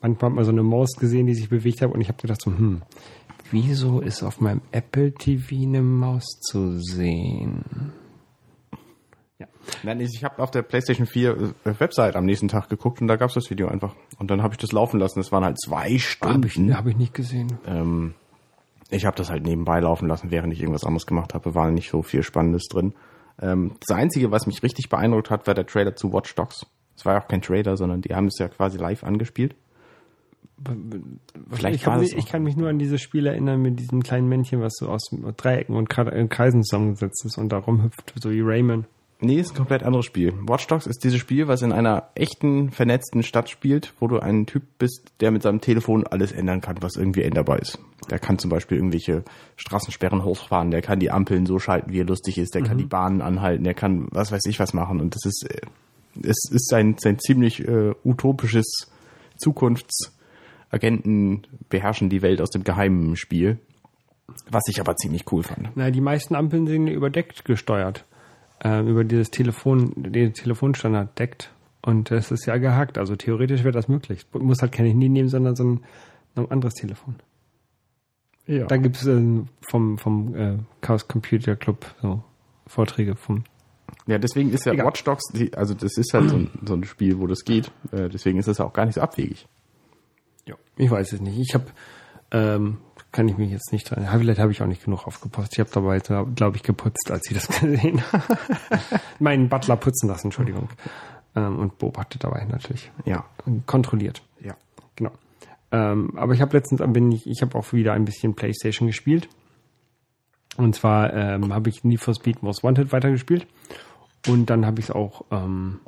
[0.02, 1.92] Manchmal hat man so eine Maus gesehen, die sich bewegt hat.
[1.92, 2.82] Und ich habe gedacht so, hm,
[3.50, 7.64] wieso ist auf meinem Apple TV eine Maus zu sehen?
[9.40, 9.46] Ja.
[9.82, 13.16] Nein, ich habe auf der PlayStation 4 äh, Website am nächsten Tag geguckt und da
[13.16, 13.94] gab's das Video einfach.
[14.18, 15.18] Und dann habe ich das laufen lassen.
[15.18, 16.76] Das waren halt zwei Habe ich, Stunden.
[16.76, 17.58] hab ich nicht gesehen.
[17.66, 18.14] Ähm,
[18.90, 21.54] ich habe das halt nebenbei laufen lassen, während ich irgendwas anderes gemacht habe.
[21.54, 22.92] War nicht so viel Spannendes drin.
[23.40, 26.66] Ähm, das Einzige, was mich richtig beeindruckt hat, war der Trailer zu Watch Dogs.
[26.94, 29.56] Es war ja auch kein Trailer, sondern die haben es ja quasi live angespielt.
[31.50, 34.28] Vielleicht ich, war mich, ich kann mich nur an dieses Spiel erinnern mit diesem kleinen
[34.28, 38.42] Männchen, was so aus Dreiecken und äh, Kreisen zusammengesetzt ist und da rumhüpft, so wie
[38.42, 38.84] Rayman.
[39.22, 40.32] Nee, ist ein komplett anderes Spiel.
[40.46, 44.46] Watch Dogs ist dieses Spiel, was in einer echten, vernetzten Stadt spielt, wo du ein
[44.46, 47.78] Typ bist, der mit seinem Telefon alles ändern kann, was irgendwie änderbar ist.
[48.10, 49.22] Der kann zum Beispiel irgendwelche
[49.56, 52.86] Straßensperren hochfahren, der kann die Ampeln so schalten, wie er lustig ist, der kann die
[52.86, 55.00] Bahnen anhalten, der kann was weiß ich was machen.
[55.00, 55.60] Und das ist, äh,
[56.22, 58.90] es ist sein, sein ziemlich äh, utopisches
[59.36, 63.58] Zukunftsagenten beherrschen die Welt aus dem geheimen Spiel.
[64.48, 65.72] Was ich aber ziemlich cool fand.
[65.74, 68.06] Na, die meisten Ampeln sind überdeckt gesteuert.
[68.62, 71.50] Ähm, über dieses Telefon, den Telefonstandard deckt.
[71.82, 72.98] Und das ist ja gehackt.
[72.98, 74.26] Also theoretisch wäre das möglich.
[74.32, 75.80] Du musst halt kein Handy nehmen, sondern so ein,
[76.36, 77.16] ein anderes Telefon.
[78.46, 78.66] Ja.
[78.66, 82.22] Da gibt es ähm, vom, vom äh, Chaos Computer Club so
[82.66, 83.44] Vorträge vom
[84.06, 84.86] Ja, deswegen ist ja Egal.
[84.86, 87.70] Watch Dogs, die, also das ist halt so ein, so ein Spiel, wo das geht.
[87.92, 89.46] Äh, deswegen ist das auch gar nicht so abwegig.
[90.46, 90.56] Ja.
[90.76, 91.38] Ich weiß es nicht.
[91.38, 91.66] Ich habe,
[92.32, 92.78] ähm,
[93.12, 94.06] kann ich mich jetzt nicht dran.
[94.18, 95.52] Vielleicht habe ich auch nicht genug aufgepasst.
[95.52, 98.38] Ich habe dabei, glaube ich, geputzt, als ich das gesehen habe.
[99.18, 100.68] Meinen Butler putzen lassen, Entschuldigung.
[101.34, 102.90] Ähm, und beobachtet dabei natürlich.
[103.04, 103.24] Ja.
[103.66, 104.22] Kontrolliert.
[104.40, 104.54] Ja.
[104.96, 105.12] Genau.
[105.72, 109.28] Ähm, aber ich habe letztens bin ich, ich habe auch wieder ein bisschen PlayStation gespielt.
[110.56, 113.46] Und zwar ähm, habe ich Need for Speed Most Wanted weitergespielt.
[114.28, 115.80] Und dann habe ich es auch ähm,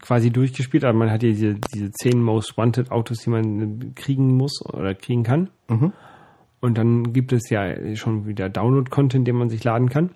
[0.00, 0.84] quasi durchgespielt.
[0.84, 4.94] Also man hat ja diese, diese zehn Most Wanted Autos, die man kriegen muss oder
[4.94, 5.50] kriegen kann.
[6.64, 10.14] Und dann gibt es ja schon wieder Download-Content, den man sich laden kann.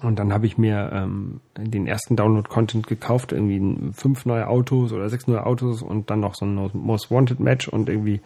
[0.00, 5.08] Und dann habe ich mir ähm, den ersten Download-Content gekauft, irgendwie fünf neue Autos oder
[5.08, 8.20] sechs neue Autos und dann noch so ein Most Wanted Match und irgendwie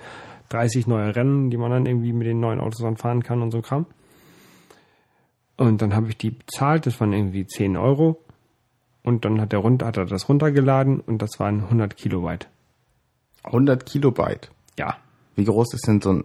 [0.51, 3.51] 30 neue Rennen, die man dann irgendwie mit den neuen Autos dann fahren kann und
[3.51, 3.87] so Kram.
[5.57, 8.23] Und dann habe ich die bezahlt, das waren irgendwie 10 Euro.
[9.03, 12.47] Und dann hat er, runter, hat er das runtergeladen und das waren 100 Kilobyte.
[13.45, 14.51] 100 Kilobyte.
[14.79, 14.99] Ja.
[15.35, 16.25] Wie groß ist denn so ein...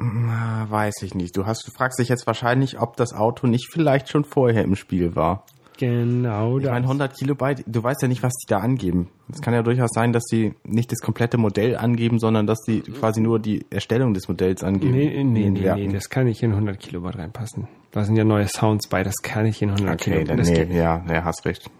[0.00, 1.36] Na, weiß ich nicht.
[1.36, 4.76] Du hast, du fragst dich jetzt wahrscheinlich, ob das Auto nicht vielleicht schon vorher im
[4.76, 5.44] Spiel war.
[5.78, 9.10] Genau Ich meine, 100 Kilobyte, du weißt ja nicht, was die da angeben.
[9.32, 12.80] Es kann ja durchaus sein, dass die nicht das komplette Modell angeben, sondern dass die
[12.80, 14.92] quasi nur die Erstellung des Modells angeben.
[14.92, 17.68] Nee, nee, nee, nee, das kann nicht in 100 Kilobyte reinpassen.
[17.92, 20.28] Da sind ja neue Sounds bei, das kann nicht in 100 Okay, Kilobyte.
[20.58, 21.70] dann, nee, ja, ja, hast recht.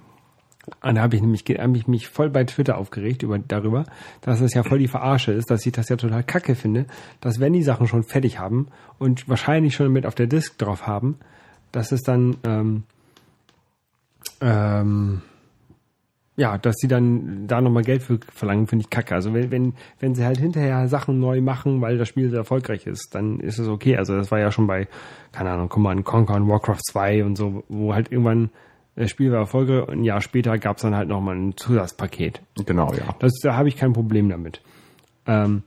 [0.82, 3.84] Und da habe ich nämlich hab ich mich voll bei Twitter aufgeregt über, darüber,
[4.20, 6.86] dass es ja voll die Verarsche ist, dass ich das ja total kacke finde,
[7.20, 10.86] dass wenn die Sachen schon fertig haben und wahrscheinlich schon mit auf der Disk drauf
[10.86, 11.18] haben,
[11.72, 12.84] dass es dann ähm,
[14.40, 15.22] ähm,
[16.38, 19.12] ja, dass sie dann da nochmal Geld für verlangen, finde ich kacke.
[19.12, 22.86] Also wenn, wenn, wenn sie halt hinterher Sachen neu machen, weil das Spiel sehr erfolgreich
[22.86, 23.96] ist, dann ist es okay.
[23.96, 24.86] Also das war ja schon bei,
[25.32, 28.50] keine Ahnung, Command Conquer und Warcraft 2 und so, wo halt irgendwann
[28.98, 32.42] das Spiel war erfolgreich und ein Jahr später gab es dann halt nochmal ein Zusatzpaket.
[32.66, 33.14] Genau, ja.
[33.20, 34.60] Das, da habe ich kein Problem damit.
[35.24, 35.62] Ähm,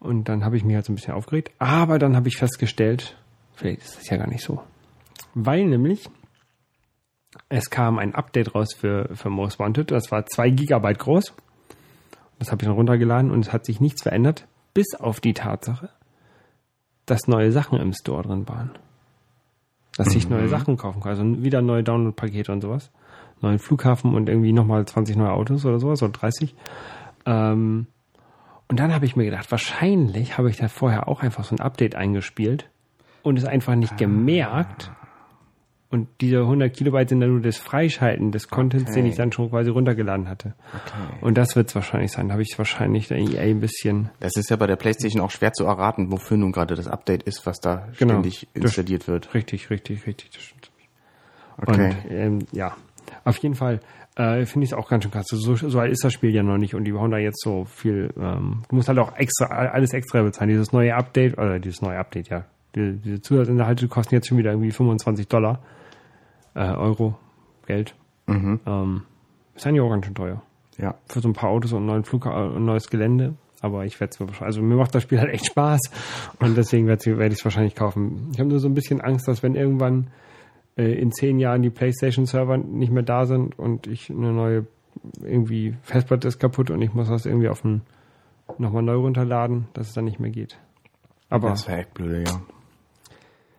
[0.00, 1.52] und dann habe ich mich halt so ein bisschen aufgeregt.
[1.60, 3.16] Aber dann habe ich festgestellt,
[3.54, 4.60] vielleicht ist das ja gar nicht so.
[5.34, 6.10] Weil nämlich
[7.48, 9.92] es kam ein Update raus für, für Most Wanted.
[9.92, 11.32] Das war zwei Gigabyte groß.
[12.40, 15.90] Das habe ich dann runtergeladen und es hat sich nichts verändert, bis auf die Tatsache,
[17.06, 18.72] dass neue Sachen im Store drin waren.
[19.96, 21.10] Dass ich neue Sachen kaufen kann.
[21.10, 22.90] Also wieder neue Download-Pakete und sowas.
[23.40, 26.54] Neuen Flughafen und irgendwie nochmal 20 neue Autos oder sowas oder 30.
[27.26, 27.86] Ähm,
[28.68, 31.60] und dann habe ich mir gedacht, wahrscheinlich habe ich da vorher auch einfach so ein
[31.60, 32.70] Update eingespielt
[33.22, 34.90] und es einfach nicht gemerkt.
[35.90, 38.94] Und diese 100 Kilobyte sind dann nur das Freischalten des Contents, Okay.
[39.02, 40.54] den ich dann schon quasi runtergeladen hatte.
[40.74, 41.18] Okay.
[41.24, 42.26] Und das wird es wahrscheinlich sein.
[42.28, 44.10] Da habe ich wahrscheinlich der EA ein bisschen.
[44.18, 47.22] Das ist ja bei der PlayStation auch schwer zu erraten, wofür nun gerade das Update
[47.22, 48.14] ist, was da Genau.
[48.14, 49.32] ständig installiert wird.
[49.34, 50.30] Richtig, richtig, richtig.
[50.32, 50.70] Das stimmt.
[51.58, 51.94] Okay.
[52.04, 52.74] Und ähm, ja,
[53.24, 53.78] auf jeden Fall
[54.16, 55.26] äh, finde ich es auch ganz schön krass.
[55.28, 57.66] So, so alt ist das Spiel ja noch nicht und die hauen da jetzt so
[57.66, 58.12] viel.
[58.18, 60.50] Ähm, du musst halt auch extra alles extra bezahlen.
[60.50, 62.46] Dieses neue Update, oder dieses neue Update, ja.
[62.74, 65.60] Die, diese Zusatzinhalte kosten jetzt schon wieder irgendwie 25 Dollar.
[66.54, 67.16] Äh, Euro,
[67.66, 67.94] Geld.
[68.26, 68.60] Mhm.
[68.66, 69.02] Ähm,
[69.54, 70.42] ist eigentlich auch ganz schön teuer.
[70.78, 70.94] Ja.
[71.06, 73.34] Für so ein paar Autos und einen neuen Flug und ein neues Gelände.
[73.60, 75.80] Aber ich werde es mir wahrscheinlich, also mir macht das Spiel halt echt Spaß
[76.40, 78.28] und deswegen werde ich es wahrscheinlich kaufen.
[78.32, 80.08] Ich habe nur so ein bisschen Angst, dass wenn irgendwann
[80.76, 84.66] äh, in zehn Jahren die PlayStation-Server nicht mehr da sind und ich eine neue
[85.22, 87.82] irgendwie Festplatte ist kaputt und ich muss das irgendwie auf ein
[88.58, 90.58] nochmal neu runterladen, dass es dann nicht mehr geht.
[91.30, 92.40] Aber Das wäre echt blöde, ja.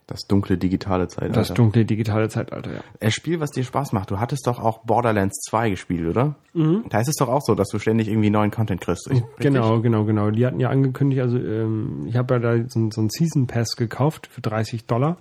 [0.07, 1.39] Das dunkle digitale Zeitalter.
[1.39, 2.79] das dunkle digitale Zeitalter, ja.
[2.99, 4.11] Ein Spiel, was dir Spaß macht.
[4.11, 6.35] Du hattest doch auch Borderlands 2 gespielt, oder?
[6.53, 6.85] Mhm.
[6.89, 9.09] Da ist es doch auch so, dass du ständig irgendwie neuen Content kriegst.
[9.09, 9.25] richtig?
[9.39, 10.29] Genau, genau, genau.
[10.29, 13.75] Die hatten ja angekündigt, also ähm, ich habe ja da so, so einen Season Pass
[13.75, 15.17] gekauft für 30 Dollar,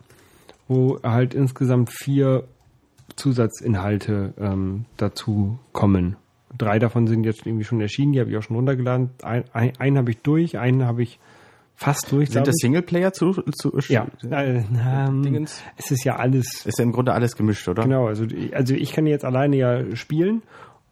[0.68, 2.44] wo halt insgesamt vier
[3.16, 6.16] Zusatzinhalte ähm, dazu kommen.
[6.56, 9.10] Drei davon sind jetzt irgendwie schon erschienen, die habe ich auch schon runtergeladen.
[9.22, 11.18] Ein, ein, einen habe ich durch, einen habe ich
[11.74, 12.30] fast durch.
[12.30, 12.56] Sind das.
[12.56, 17.36] Singleplayer zu, zu Ja, äh, ähm, es ist ja alles Ist ja im Grunde alles
[17.36, 17.82] gemischt, oder?
[17.84, 20.42] Genau, also, also ich kann jetzt alleine ja spielen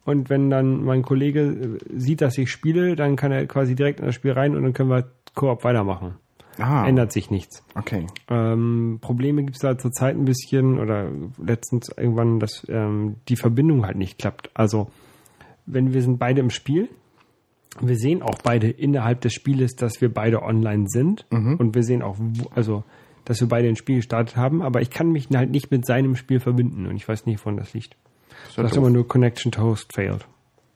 [0.05, 3.99] und wenn dann mein Kollege äh, sieht, dass ich spiele, dann kann er quasi direkt
[3.99, 6.15] in das Spiel rein und dann können wir Koop weitermachen.
[6.59, 7.63] Ah, Ändert sich nichts.
[7.73, 8.05] okay.
[8.29, 11.09] Ähm, Probleme gibt es da zurzeit ein bisschen oder
[11.43, 14.51] letztens irgendwann, dass ähm, die Verbindung halt nicht klappt.
[14.53, 14.91] Also
[15.65, 16.89] wenn wir sind beide im Spiel,
[17.81, 21.25] wir sehen auch beide innerhalb des Spieles, dass wir beide online sind
[21.57, 22.17] und wir sehen auch,
[22.55, 22.83] also
[23.25, 26.15] dass wir beide ein Spiel gestartet haben, aber ich kann mich halt nicht mit seinem
[26.15, 27.95] Spiel verbinden und ich weiß nicht, woran das liegt.
[28.55, 30.25] ja Das ist immer nur Connection to Host failed.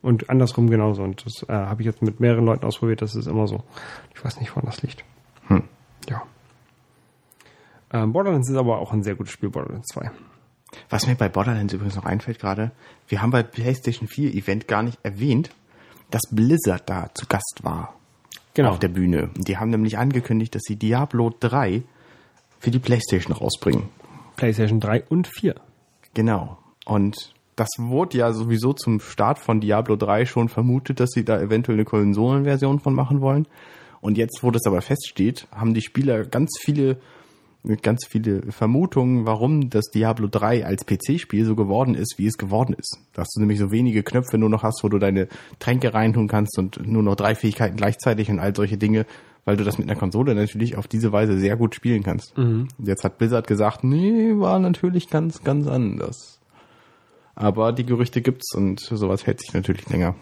[0.01, 1.03] Und andersrum genauso.
[1.03, 3.63] Und das äh, habe ich jetzt mit mehreren Leuten ausprobiert, das ist immer so.
[4.15, 5.03] Ich weiß nicht, woran das liegt.
[5.47, 5.63] Hm.
[6.07, 6.23] Ja.
[7.91, 10.11] Ähm, Borderlands ist aber auch ein sehr gutes Spiel, Borderlands 2.
[10.89, 12.71] Was mir bei Borderlands übrigens noch einfällt gerade,
[13.07, 15.49] wir haben bei PlayStation 4 Event gar nicht erwähnt,
[16.11, 17.93] dass Blizzard da zu Gast war
[18.53, 18.71] Genau.
[18.71, 19.29] auf der Bühne.
[19.35, 21.83] Die haben nämlich angekündigt, dass sie Diablo 3
[22.59, 23.83] für die PlayStation rausbringen.
[24.35, 25.55] PlayStation 3 und 4.
[26.13, 26.57] Genau.
[26.85, 31.39] Und das wurde ja sowieso zum Start von Diablo 3 schon vermutet, dass sie da
[31.39, 33.47] eventuell eine Konsolenversion von machen wollen.
[34.01, 36.97] Und jetzt, wo das aber feststeht, haben die Spieler ganz viele,
[37.75, 42.73] ganz viele Vermutungen, warum das Diablo 3 als PC-Spiel so geworden ist, wie es geworden
[42.77, 42.99] ist.
[43.13, 45.27] Dass du nämlich so wenige Knöpfe nur noch hast, wo du deine
[45.59, 49.05] Tränke reintun kannst und nur noch drei Fähigkeiten gleichzeitig und all solche Dinge,
[49.45, 52.37] weil du das mit einer Konsole natürlich auf diese Weise sehr gut spielen kannst.
[52.77, 56.39] Und Jetzt hat Blizzard gesagt, nee, war natürlich ganz, ganz anders.
[57.35, 60.15] Aber die Gerüchte gibt's und sowas hält sich natürlich länger.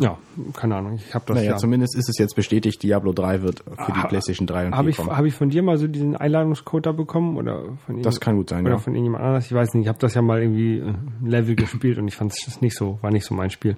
[0.00, 0.16] Ja,
[0.54, 0.94] keine Ahnung.
[0.96, 1.56] Ich habe das Naja, ja.
[1.58, 4.84] zumindest ist es jetzt bestätigt, Diablo 3 wird für die Ah, PlayStation 3 und Habe
[4.84, 5.16] 4 ich, kommen.
[5.16, 7.36] hab ich von dir mal so diesen Einladungscode da bekommen?
[7.36, 8.78] Oder von Das kann gut sein, Oder ja.
[8.78, 9.46] von irgendjemand anders?
[9.46, 9.82] Ich weiß nicht.
[9.84, 12.98] Ich habe das ja mal irgendwie äh, Level gespielt und ich fand es nicht so,
[13.02, 13.76] war nicht so mein Spiel.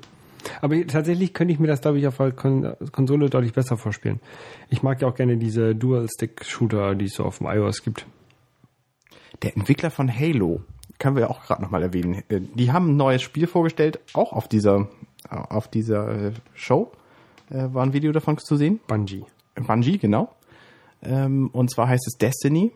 [0.61, 3.77] Aber ich- tatsächlich könnte ich mir das, glaube ich, auf der Kon Konsole deutlich besser
[3.77, 4.21] vorspielen.
[4.71, 8.07] Ich mag ja auch gerne diese Dual-Stick-Shooter, die es so auf dem iOS gibt.
[9.43, 10.61] Der Entwickler von Halo,
[10.99, 14.47] können wir auch gerade nochmal erwähnen, äh, die haben ein neues Spiel vorgestellt, auch auf
[14.49, 14.89] dieser,
[15.29, 16.91] auf dieser äh, Show.
[17.51, 18.81] Äh, War ein Video davon zu sehen.
[18.87, 19.25] Bungie.
[19.55, 20.35] Bungie, genau.
[21.03, 22.73] Ähm, und zwar heißt es Destiny.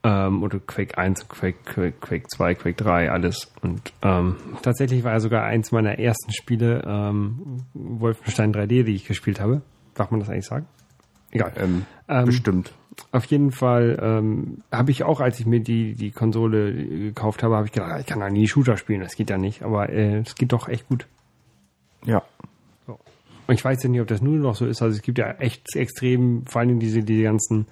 [0.05, 3.53] Ähm, oder Quake 1, Quake, Quake, Quake 2, Quake 3, alles.
[3.61, 9.05] Und ähm, tatsächlich war ja sogar eins meiner ersten Spiele ähm, Wolfenstein 3D, die ich
[9.05, 9.61] gespielt habe.
[9.93, 10.65] Darf man das eigentlich sagen?
[11.31, 11.53] Egal.
[11.57, 12.73] Ähm, Ähm, bestimmt.
[13.12, 17.41] Auf jeden Fall ähm, habe ich auch, als ich mir die, die Konsole äh, gekauft
[17.44, 19.64] habe, habe ich gedacht, ich kann da nie Shooter spielen, das geht ja nicht.
[19.64, 21.08] Aber äh, es geht doch echt gut.
[22.06, 22.22] Ja.
[22.86, 23.00] So.
[23.48, 24.82] Und ich weiß ja nicht, ob das nur noch so ist.
[24.82, 27.66] Also es gibt ja echt extrem, vor allem diese, diese ganzen,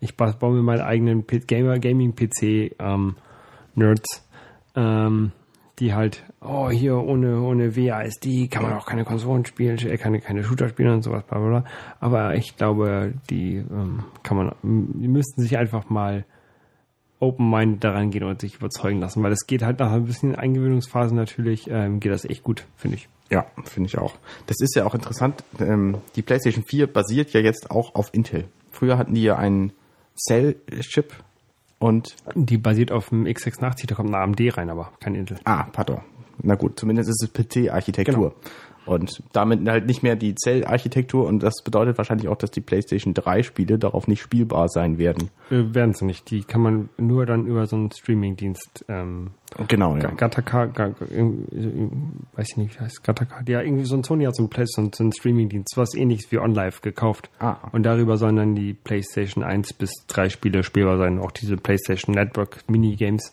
[0.00, 3.16] ich ba- baue mir meinen eigenen Gamer, Gaming-PC, ähm,
[3.74, 4.26] Nerds,
[4.74, 5.32] ähm,
[5.78, 10.20] die halt, oh, hier ohne, ohne WASD kann man auch keine Konsolen spielen, äh, keine,
[10.20, 11.64] keine Shooter spielen und sowas, bla, bla, bla.
[12.00, 16.24] Aber ich glaube, die ähm, kann man, die müssten sich einfach mal
[17.18, 21.14] open-minded daran gehen und sich überzeugen lassen, weil es geht halt nach ein bisschen Eingewöhnungsphase
[21.14, 23.08] natürlich, ähm, geht das echt gut, finde ich.
[23.30, 24.14] Ja, finde ich auch.
[24.46, 25.42] Das ist ja auch interessant.
[25.58, 28.44] Ähm, die PlayStation 4 basiert ja jetzt auch auf Intel.
[28.70, 29.72] Früher hatten die ja einen
[30.16, 31.12] Cell-Chip
[31.78, 35.38] und Die basiert auf dem x86, da kommt ein AMD rein, aber kein Intel.
[35.44, 36.00] Ah, pardon.
[36.42, 38.34] Na gut, zumindest ist es PC-Architektur.
[38.86, 43.14] Und damit halt nicht mehr die Zell-Architektur und das bedeutet wahrscheinlich auch, dass die PlayStation
[43.14, 45.30] 3 Spiele darauf nicht spielbar sein werden.
[45.50, 46.30] Äh, werden sie nicht.
[46.30, 49.30] Die kann man nur dann über so einen Streaming-Dienst, ähm,
[49.68, 50.10] Genau, ja.
[50.10, 51.88] Gattaca, Ga- Ga- irgendwie-
[52.34, 53.42] weiß ich nicht, wie heißt Gattaca.
[53.48, 55.94] Ja, irgendwie so ein Sony hat so ein, Play, so ein, so ein Streaming-Dienst, was
[55.94, 57.30] ähnliches wie OnLive gekauft.
[57.38, 57.56] Ah.
[57.72, 61.18] Und darüber sollen dann die PlayStation 1 bis 3 Spiele spielbar sein.
[61.18, 63.32] Auch diese PlayStation Network Minigames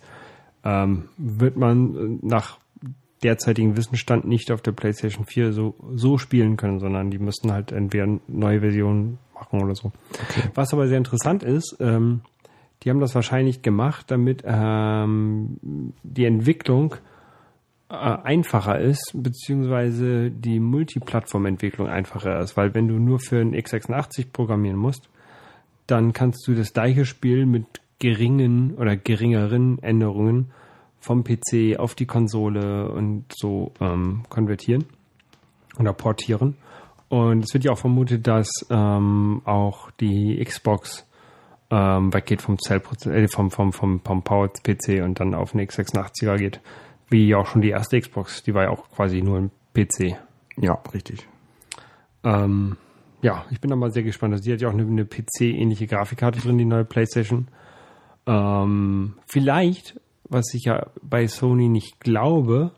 [0.64, 2.58] ähm, wird man äh, nach
[3.24, 7.72] derzeitigen Wissensstand nicht auf der PlayStation 4 so, so spielen können, sondern die müssten halt
[7.72, 9.92] entweder neue Versionen machen oder so.
[10.54, 12.22] Was aber sehr interessant ist, ähm,
[12.84, 15.58] die haben das wahrscheinlich gemacht, damit ähm,
[16.04, 16.96] die Entwicklung
[17.90, 24.32] äh, einfacher ist, beziehungsweise die Multiplattform-Entwicklung einfacher ist, weil wenn du nur für ein x86
[24.34, 25.10] programmieren musst,
[25.88, 27.66] dann kannst du das gleiche Spiel mit
[28.00, 30.52] geringen oder geringeren Änderungen
[31.04, 34.86] vom PC auf die Konsole und so ähm, konvertieren
[35.78, 36.56] oder portieren.
[37.10, 41.06] Und es wird ja auch vermutet, dass ähm, auch die Xbox
[41.70, 45.66] ähm, weggeht vom Zellproze- äh, vom, vom, vom, vom Powered PC und dann auf eine
[45.66, 46.62] x86er geht.
[47.10, 50.16] Wie auch schon die erste Xbox, die war ja auch quasi nur ein PC.
[50.58, 51.28] Ja, richtig.
[52.24, 52.78] Ähm,
[53.22, 54.34] ja, ich bin da mal sehr gespannt.
[54.34, 57.48] Also die hat ja auch eine, eine PC-ähnliche Grafikkarte drin, die neue PlayStation.
[58.26, 60.00] Ähm, vielleicht,
[60.34, 62.72] was ich ja bei Sony nicht glaube,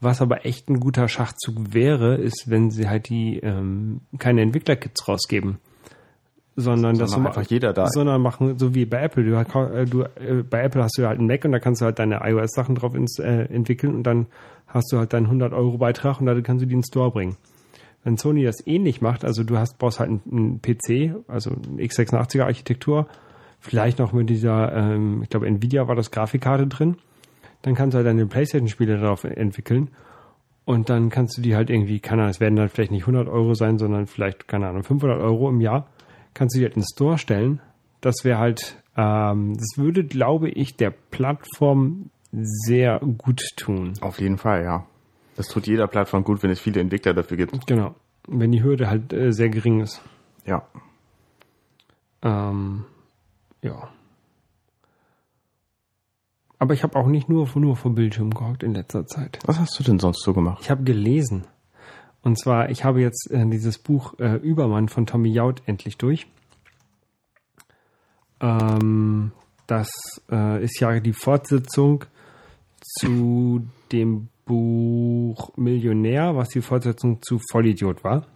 [0.00, 5.08] was aber echt ein guter Schachzug wäre, ist, wenn sie halt die ähm, keine Entwicklerkits
[5.08, 5.58] rausgeben.
[6.60, 9.24] Sondern, das Sondern so einfach jeder da- Sondern machen, so wie bei Apple.
[9.24, 11.84] Du, äh, du, äh, bei Apple hast du halt einen Mac und da kannst du
[11.84, 14.26] halt deine iOS-Sachen drauf ins, äh, entwickeln und dann
[14.66, 17.36] hast du halt deinen 100-Euro-Beitrag und dann kannst du die in den Store bringen.
[18.02, 21.82] Wenn Sony das ähnlich macht, also du hast, brauchst halt einen, einen PC, also eine
[21.82, 23.06] x86er Architektur,
[23.60, 26.96] vielleicht noch mit dieser, ähm, ich glaube Nvidia war das Grafikkarte drin,
[27.62, 29.90] dann kannst du halt deine Playstation-Spiele darauf entwickeln
[30.64, 33.26] und dann kannst du die halt irgendwie, keine Ahnung, es werden dann vielleicht nicht 100
[33.26, 35.88] Euro sein, sondern vielleicht, keine Ahnung, 500 Euro im Jahr,
[36.34, 37.60] kannst du die halt in den Store stellen.
[38.02, 43.94] Das wäre halt, ähm, das würde, glaube ich, der Plattform sehr gut tun.
[44.02, 44.86] Auf jeden Fall, ja.
[45.36, 47.66] Das tut jeder Plattform gut, wenn es viele Entwickler dafür gibt.
[47.66, 47.94] Genau.
[48.26, 50.02] Wenn die Hürde halt äh, sehr gering ist.
[50.44, 50.66] Ja.
[52.22, 52.84] Ähm,
[53.62, 53.88] ja.
[56.58, 59.38] Aber ich habe auch nicht nur, nur vor Bildschirm gehockt in letzter Zeit.
[59.44, 60.58] Was hast du denn sonst so gemacht?
[60.62, 61.46] Ich habe gelesen.
[62.22, 66.26] Und zwar, ich habe jetzt äh, dieses Buch äh, Übermann von Tommy Jaud endlich durch.
[68.40, 69.32] Ähm,
[69.66, 69.88] das
[70.30, 72.04] äh, ist ja die Fortsetzung
[72.80, 78.26] zu dem Buch Millionär, was die Fortsetzung zu Vollidiot war.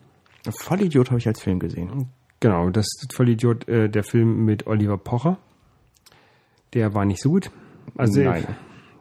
[0.61, 2.09] Vollidiot habe ich als Film gesehen.
[2.43, 5.39] Genau, das ist Vollidiot, äh, der Film mit Oliver Pocher.
[6.75, 7.53] Der war nicht so gut.
[7.97, 8.45] Also Nein.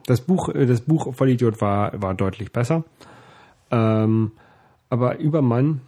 [0.06, 2.84] das Buch, äh, das Buch Vollidiot war, war deutlich besser.
[3.72, 4.30] Ähm,
[4.90, 5.80] aber Übermann,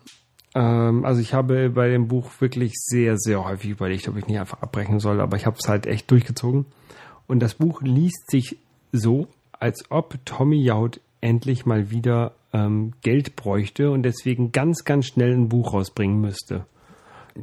[0.57, 4.41] ähm, also ich habe bei dem Buch wirklich sehr, sehr häufig überlegt, ob ich nicht
[4.41, 6.67] einfach abbrechen soll, aber ich habe es halt echt durchgezogen.
[7.29, 8.59] Und das Buch liest sich
[8.91, 15.07] so, als ob Tommy Jaud endlich mal wieder ähm, Geld bräuchte und deswegen ganz, ganz
[15.07, 16.67] schnell ein Buch rausbringen müsste.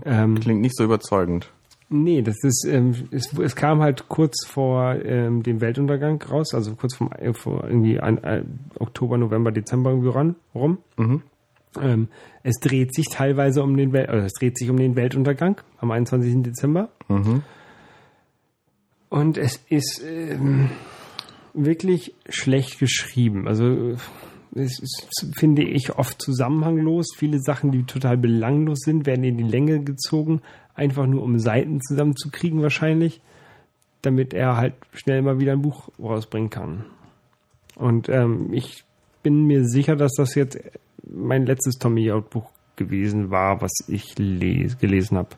[0.05, 1.51] Ähm, Klingt nicht so überzeugend.
[1.89, 6.73] Nee, das ist, ähm, es, es kam halt kurz vor ähm, dem Weltuntergang raus, also
[6.75, 8.45] kurz vom, äh, vor irgendwie ein, äh,
[8.79, 10.77] Oktober, November, Dezember irgendwie ran, rum.
[11.81, 12.07] Ähm,
[12.43, 15.91] es dreht sich teilweise um den Wel oder es dreht sich um den Weltuntergang am
[15.91, 16.43] 21.
[16.43, 16.89] Dezember.
[19.09, 20.69] Und es ist ähm,
[21.53, 23.47] wirklich schlecht geschrieben.
[23.47, 23.95] Also
[24.53, 27.07] es ist, finde ich, oft zusammenhanglos.
[27.15, 30.41] Viele Sachen, die total belanglos sind, werden in die Länge gezogen,
[30.75, 33.21] einfach nur um Seiten zusammenzukriegen wahrscheinlich,
[34.01, 36.85] damit er halt schnell mal wieder ein Buch rausbringen kann.
[37.75, 38.83] Und ähm, ich
[39.23, 40.59] bin mir sicher, dass das jetzt
[41.03, 45.29] mein letztes Tommy Out Buch gewesen war, was ich les gelesen habe.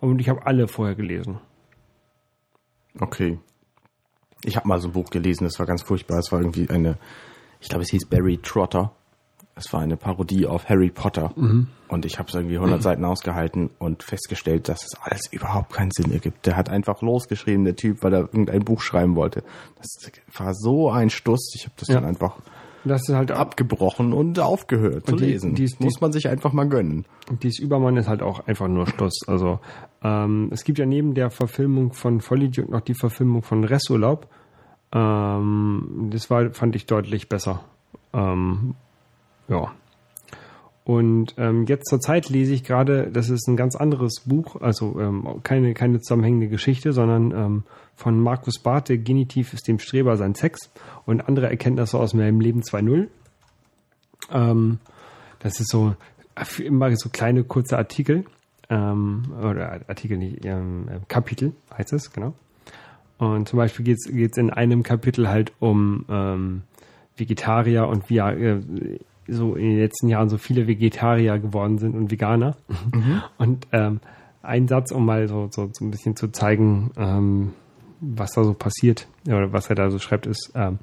[0.00, 1.38] Und ich habe alle vorher gelesen.
[3.00, 3.38] Okay.
[4.44, 6.18] Ich habe mal so ein Buch gelesen, das war ganz furchtbar.
[6.18, 6.98] Es war irgendwie eine,
[7.64, 8.92] ich glaube, es hieß Barry Trotter.
[9.56, 11.32] Es war eine Parodie auf Harry Potter.
[11.36, 15.92] Und ich habe es irgendwie 100 Seiten ausgehalten und festgestellt, dass es alles überhaupt keinen
[15.92, 16.44] Sinn ergibt.
[16.44, 19.42] Der hat einfach losgeschrieben, der Typ, weil er irgendein Buch schreiben wollte.
[19.78, 21.52] Das war so ein Stuss.
[21.56, 21.94] Ich habe das Ja.
[21.94, 22.36] dann einfach
[22.84, 23.38] Das ist halt ab.
[23.38, 25.54] abgebrochen und aufgehört zu Und die- lesen.
[25.54, 27.06] die- das muss man sich einfach mal gönnen.
[27.42, 29.20] Dieses Übermann ist halt auch einfach nur Schluss.
[29.28, 29.60] Also
[30.02, 34.26] ähm, es gibt ja neben der Verfilmung von Vollidiot noch die Verfilmung von Resturlaub.
[34.94, 37.64] Ähm, das war, fand ich deutlich besser.
[38.12, 38.74] Ähm,
[39.48, 39.72] ja.
[40.84, 45.00] Und ähm, jetzt zur Zeit lese ich gerade, das ist ein ganz anderes Buch, also
[45.00, 47.62] ähm, keine, keine zusammenhängende Geschichte, sondern ähm,
[47.96, 50.70] von Markus Barth, der Genitiv ist dem Streber sein Sex
[51.06, 53.08] und andere Erkenntnisse aus meinem Leben 2.0.
[54.30, 54.78] Ähm,
[55.38, 55.94] das ist so
[56.58, 58.26] immer so kleine kurze Artikel
[58.68, 62.34] ähm, oder Artikel nicht, ähm, äh, Kapitel heißt es genau.
[63.18, 63.98] Und zum Beispiel geht
[64.32, 66.62] es in einem Kapitel halt um ähm,
[67.16, 68.60] Vegetarier und wie äh,
[69.26, 72.56] so in den letzten Jahren so viele Vegetarier geworden sind und Veganer.
[73.38, 74.00] Und ähm,
[74.42, 77.52] ein Satz, um mal so, so, so ein bisschen zu zeigen, ähm,
[78.00, 80.78] was da so passiert oder was er da so schreibt, ist, ähm,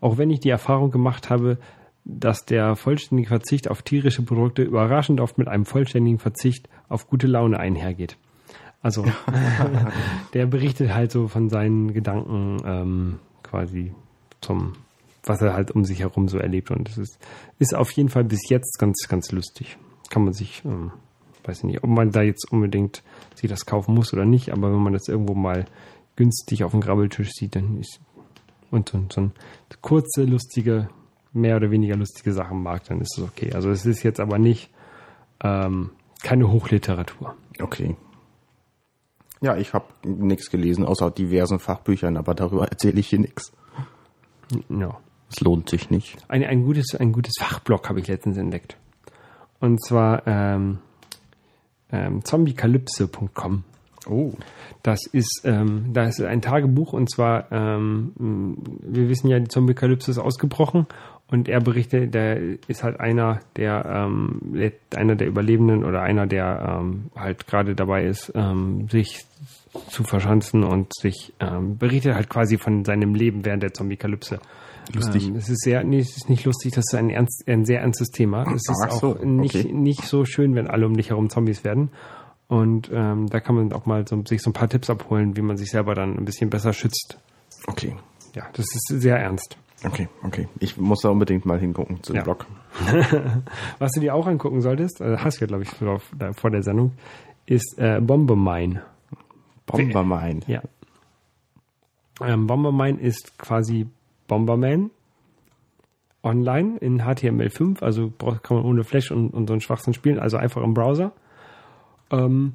[0.00, 1.58] auch wenn ich die Erfahrung gemacht habe,
[2.04, 7.26] dass der vollständige Verzicht auf tierische Produkte überraschend oft mit einem vollständigen Verzicht auf gute
[7.26, 8.16] Laune einhergeht.
[8.82, 9.04] Also
[10.34, 13.92] der berichtet halt so von seinen Gedanken ähm, quasi
[14.40, 14.74] zum,
[15.24, 16.70] was er halt um sich herum so erlebt.
[16.70, 17.18] Und es ist,
[17.58, 19.76] ist auf jeden Fall bis jetzt ganz, ganz lustig.
[20.10, 20.92] Kann man sich, ähm,
[21.44, 23.02] weiß ich nicht, ob man da jetzt unbedingt
[23.34, 25.66] sich das kaufen muss oder nicht, aber wenn man das irgendwo mal
[26.14, 28.00] günstig auf dem Grabbeltisch sieht, dann ist
[28.70, 29.32] und so, so ein
[29.80, 30.88] kurze, lustige,
[31.32, 33.52] mehr oder weniger lustige Sachen mag, dann ist es okay.
[33.52, 34.70] Also es ist jetzt aber nicht
[35.42, 35.90] ähm,
[36.22, 37.34] keine Hochliteratur.
[37.60, 37.96] Okay.
[39.40, 43.52] Ja, ich habe nichts gelesen, außer diversen Fachbüchern, aber darüber erzähle ich hier nichts.
[44.68, 44.98] Ja.
[45.30, 46.16] Es lohnt sich nicht.
[46.28, 48.76] Ein, ein gutes, ein gutes Fachblog habe ich letztens entdeckt.
[49.58, 50.78] Und zwar ähm,
[51.90, 53.64] ähm, zombiekalypse.com.
[54.08, 54.32] Oh.
[54.82, 58.12] Das ist, ähm, da ist ein Tagebuch und zwar, ähm,
[58.82, 60.86] wir wissen ja, die Zombie-Kalypse ist ausgebrochen
[61.28, 62.38] und er berichtet, der
[62.68, 68.04] ist halt einer der, ähm, einer der Überlebenden oder einer, der ähm, halt gerade dabei
[68.04, 69.24] ist, ähm, sich
[69.88, 74.38] zu verschanzen und sich ähm, berichtet halt quasi von seinem Leben während der Zombie-Kalypse.
[74.94, 75.28] Lustig.
[75.28, 77.80] Ähm, es ist sehr, nee, es ist nicht lustig, das ist ein, ernst, ein sehr
[77.80, 78.44] ernstes Thema.
[78.54, 79.72] Es ist so, auch nicht, okay.
[79.72, 81.90] nicht so schön, wenn alle um dich herum Zombies werden.
[82.48, 85.42] Und ähm, da kann man auch mal so, sich so ein paar Tipps abholen, wie
[85.42, 87.18] man sich selber dann ein bisschen besser schützt.
[87.66, 87.96] Okay.
[88.34, 89.58] Ja, das ist sehr ernst.
[89.84, 90.48] Okay, okay.
[90.58, 92.22] Ich muss da unbedingt mal hingucken zu dem Ja.
[92.22, 92.46] Blog.
[93.78, 96.92] Was du dir auch angucken solltest, also hast du ja, glaube ich, vor, der Sendung,
[97.46, 98.82] ist äh, Bombemine.
[99.66, 100.40] Bombermine.
[100.46, 100.62] Ja.
[102.22, 103.86] Ähm, Bombermine ist quasi
[104.28, 104.90] Bomberman
[106.22, 108.10] online in HTML5, also
[108.42, 111.12] kann man ohne Flash und, und so einen Schwachsinn spielen, also einfach im Browser.
[112.10, 112.54] Ähm,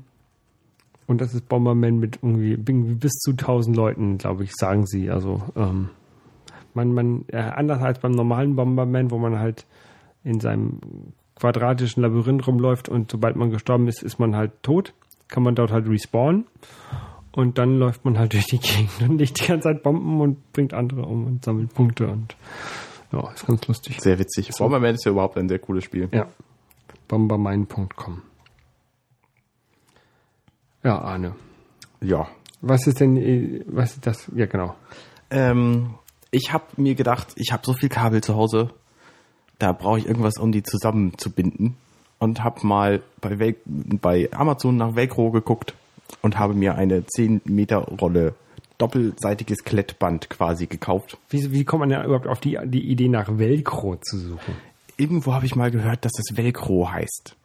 [1.07, 5.09] und das ist Bomberman mit irgendwie bis zu 1000 Leuten, glaube ich, sagen sie.
[5.09, 5.89] Also ähm,
[6.73, 9.65] man, man äh, anders als beim normalen Bomberman, wo man halt
[10.23, 10.79] in seinem
[11.35, 14.93] quadratischen Labyrinth rumläuft und sobald man gestorben ist, ist man halt tot,
[15.27, 16.45] kann man dort halt respawnen
[17.31, 20.53] und dann läuft man halt durch die Gegend und legt die ganze Zeit Bomben und
[20.53, 22.35] bringt andere um und sammelt Punkte und
[23.11, 23.99] ja, ist ganz lustig.
[23.99, 24.49] Sehr witzig.
[24.57, 26.07] Bomberman ist ja überhaupt ein sehr cooles Spiel.
[26.13, 26.27] Ja.
[27.09, 28.21] Bombermine.com.
[30.83, 31.35] Ja, Arne.
[32.01, 32.27] Ja.
[32.61, 34.31] Was ist denn, äh, was ist das?
[34.35, 34.75] Ja, genau.
[35.29, 35.95] Ähm,
[36.31, 38.71] ich habe mir gedacht, ich habe so viel Kabel zu Hause,
[39.59, 41.75] da brauche ich irgendwas, um die zusammenzubinden.
[42.19, 45.73] Und habe mal bei, bei Amazon nach Velcro geguckt
[46.21, 48.35] und habe mir eine 10 Meter Rolle
[48.77, 51.17] doppelseitiges Klettband quasi gekauft.
[51.29, 54.55] Wie, wie kommt man ja überhaupt auf die, die Idee, nach Velcro zu suchen?
[54.97, 57.35] Irgendwo habe ich mal gehört, dass es Velcro heißt.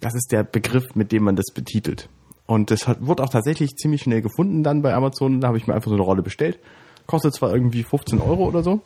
[0.00, 2.08] Das ist der Begriff, mit dem man das betitelt.
[2.50, 5.40] Und das hat, wurde auch tatsächlich ziemlich schnell gefunden dann bei Amazon.
[5.40, 6.58] Da habe ich mir einfach so eine Rolle bestellt.
[7.06, 8.80] Kostet zwar irgendwie 15 Euro oder so,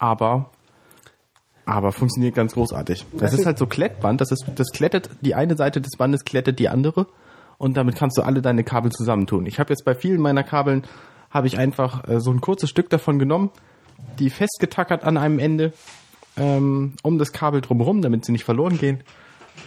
[0.00, 0.50] aber,
[1.66, 3.06] aber funktioniert ganz großartig.
[3.12, 4.20] Das ist halt so Klettband.
[4.20, 7.06] Das ist, das klettet, die eine Seite des Bandes klettet die andere.
[7.58, 9.46] Und damit kannst du alle deine Kabel zusammentun.
[9.46, 10.82] Ich habe jetzt bei vielen meiner Kabeln,
[11.30, 13.50] habe ich einfach äh, so ein kurzes Stück davon genommen,
[14.18, 15.72] die festgetackert an einem Ende
[16.36, 19.04] ähm, um das Kabel drumherum, damit sie nicht verloren gehen.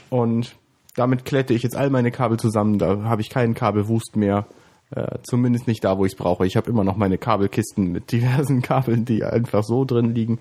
[0.10, 0.56] Und
[0.96, 2.78] damit klette ich jetzt all meine Kabel zusammen.
[2.78, 4.46] Da habe ich keinen Kabelwust mehr.
[4.94, 6.46] Äh, zumindest nicht da, wo ich es brauche.
[6.46, 10.40] Ich habe immer noch meine Kabelkisten mit diversen Kabeln, die einfach so drin liegen.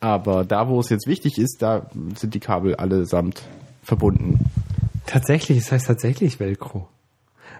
[0.00, 3.42] Aber da, wo es jetzt wichtig ist, da sind die Kabel allesamt
[3.82, 4.50] verbunden.
[5.06, 6.88] Tatsächlich, es heißt tatsächlich Velcro.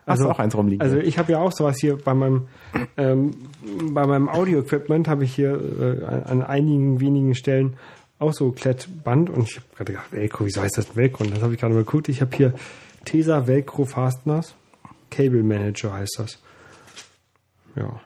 [0.06, 0.82] Hast du auch eins rumliegen?
[0.82, 2.46] Also ich habe ja auch sowas hier bei meinem
[2.96, 3.32] ähm,
[3.90, 7.76] bei meinem Audio-Equipment habe ich hier äh, an einigen wenigen Stellen
[8.18, 11.24] auch so Klettband und ich habe gerade gedacht, Velcro, wieso heißt das Velcro?
[11.24, 12.54] Und dann habe ich gerade mal geguckt, ich habe hier
[13.04, 14.54] Tesa Velcro Fasteners.
[15.10, 16.38] Cable Manager heißt das.
[17.76, 18.00] Ja.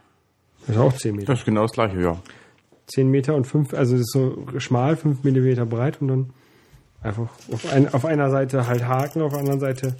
[0.67, 1.33] Das ist auch 10 Meter.
[1.33, 2.21] Das ist genau das gleiche, ja.
[2.89, 6.31] 10 Meter und 5, also das ist so schmal, 5 Millimeter breit und dann
[7.03, 9.97] einfach auf, ein, auf einer Seite halt Haken, auf der anderen Seite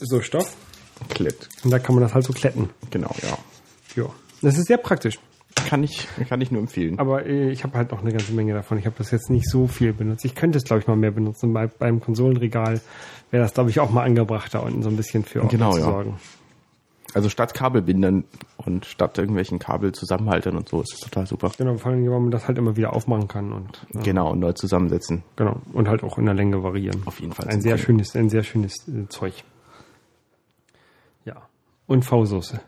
[0.00, 0.56] so Stoff.
[1.10, 1.48] Klett.
[1.62, 2.70] Und da kann man das halt so kletten.
[2.90, 3.38] Genau, ja.
[4.02, 4.10] Ja.
[4.42, 5.18] Das ist sehr praktisch.
[5.66, 6.98] Kann ich, kann ich nur empfehlen.
[6.98, 8.78] Aber äh, ich habe halt noch eine ganze Menge davon.
[8.78, 10.24] Ich habe das jetzt nicht so viel benutzt.
[10.24, 11.52] Ich könnte es, glaube ich, mal mehr benutzen.
[11.52, 12.80] Bei, beim Konsolenregal
[13.30, 15.78] wäre das, glaube ich, auch mal angebracht, da unten so ein bisschen für Genau, zu
[15.78, 15.84] ja.
[15.84, 16.16] sorgen.
[17.14, 18.24] Also statt Kabelbindern
[18.58, 21.50] und statt irgendwelchen Kabelzusammenhaltern und so ist das total super.
[21.56, 24.40] Genau, vor allem, weil man das halt immer wieder aufmachen kann und äh, Genau, und
[24.40, 25.22] neu zusammensetzen.
[25.36, 27.02] genau und halt auch in der Länge variieren.
[27.06, 27.48] Auf jeden Fall.
[27.48, 27.84] Ein sehr Können.
[28.00, 29.44] schönes, ein sehr schönes äh, Zeug.
[31.24, 31.36] Ja.
[31.86, 32.60] Und V-Soße.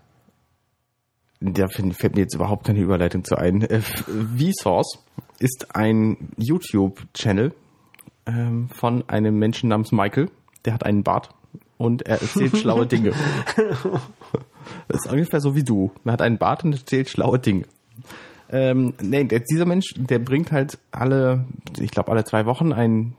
[1.41, 3.63] Da fällt mir jetzt überhaupt keine Überleitung zu ein.
[3.63, 4.99] Äh, Vsauce
[5.39, 7.55] ist ein YouTube-Channel
[8.27, 10.31] ähm, von einem Menschen namens Michael.
[10.65, 11.31] Der hat einen Bart
[11.77, 13.13] und er erzählt schlaue Dinge.
[14.87, 15.93] Das ist ungefähr so wie du.
[16.05, 17.65] Er hat einen Bart und erzählt schlaue Dinge.
[18.51, 21.47] Ähm, nee, dieser Mensch, der bringt halt alle,
[21.79, 23.15] ich glaube alle zwei Wochen ein,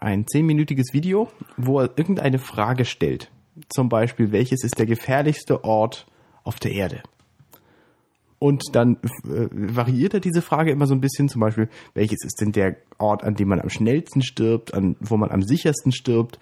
[0.00, 3.30] ein zehnminütiges Video, wo er irgendeine Frage stellt.
[3.68, 6.06] Zum Beispiel, welches ist der gefährlichste Ort
[6.44, 7.02] auf der Erde?
[8.42, 12.40] Und dann äh, variiert er diese Frage immer so ein bisschen, zum Beispiel, welches ist
[12.40, 16.40] denn der Ort, an dem man am schnellsten stirbt, an wo man am sichersten stirbt,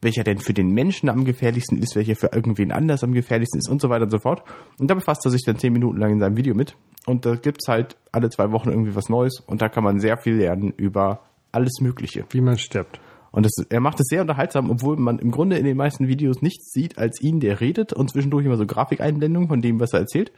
[0.00, 3.68] welcher denn für den Menschen am gefährlichsten ist, welcher für irgendwen anders am gefährlichsten ist
[3.68, 4.44] und so weiter und so fort.
[4.78, 6.76] Und da befasst er sich dann zehn Minuten lang in seinem Video mit.
[7.04, 10.18] Und da gibt's halt alle zwei Wochen irgendwie was Neues und da kann man sehr
[10.18, 12.26] viel lernen über alles Mögliche.
[12.30, 13.00] Wie man stirbt.
[13.32, 16.42] Und das, er macht es sehr unterhaltsam, obwohl man im Grunde in den meisten Videos
[16.42, 19.98] nichts sieht als ihn, der redet und zwischendurch immer so Grafikeinblendungen von dem, was er
[19.98, 20.30] erzählt.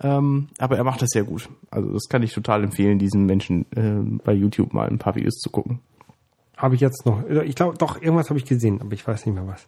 [0.00, 1.48] Ähm, aber er macht das sehr gut.
[1.70, 5.38] Also das kann ich total empfehlen, diesen Menschen äh, bei YouTube mal ein paar Videos
[5.38, 5.80] zu gucken.
[6.56, 9.34] Habe ich jetzt noch, ich glaube, doch, irgendwas habe ich gesehen, aber ich weiß nicht
[9.34, 9.66] mehr was.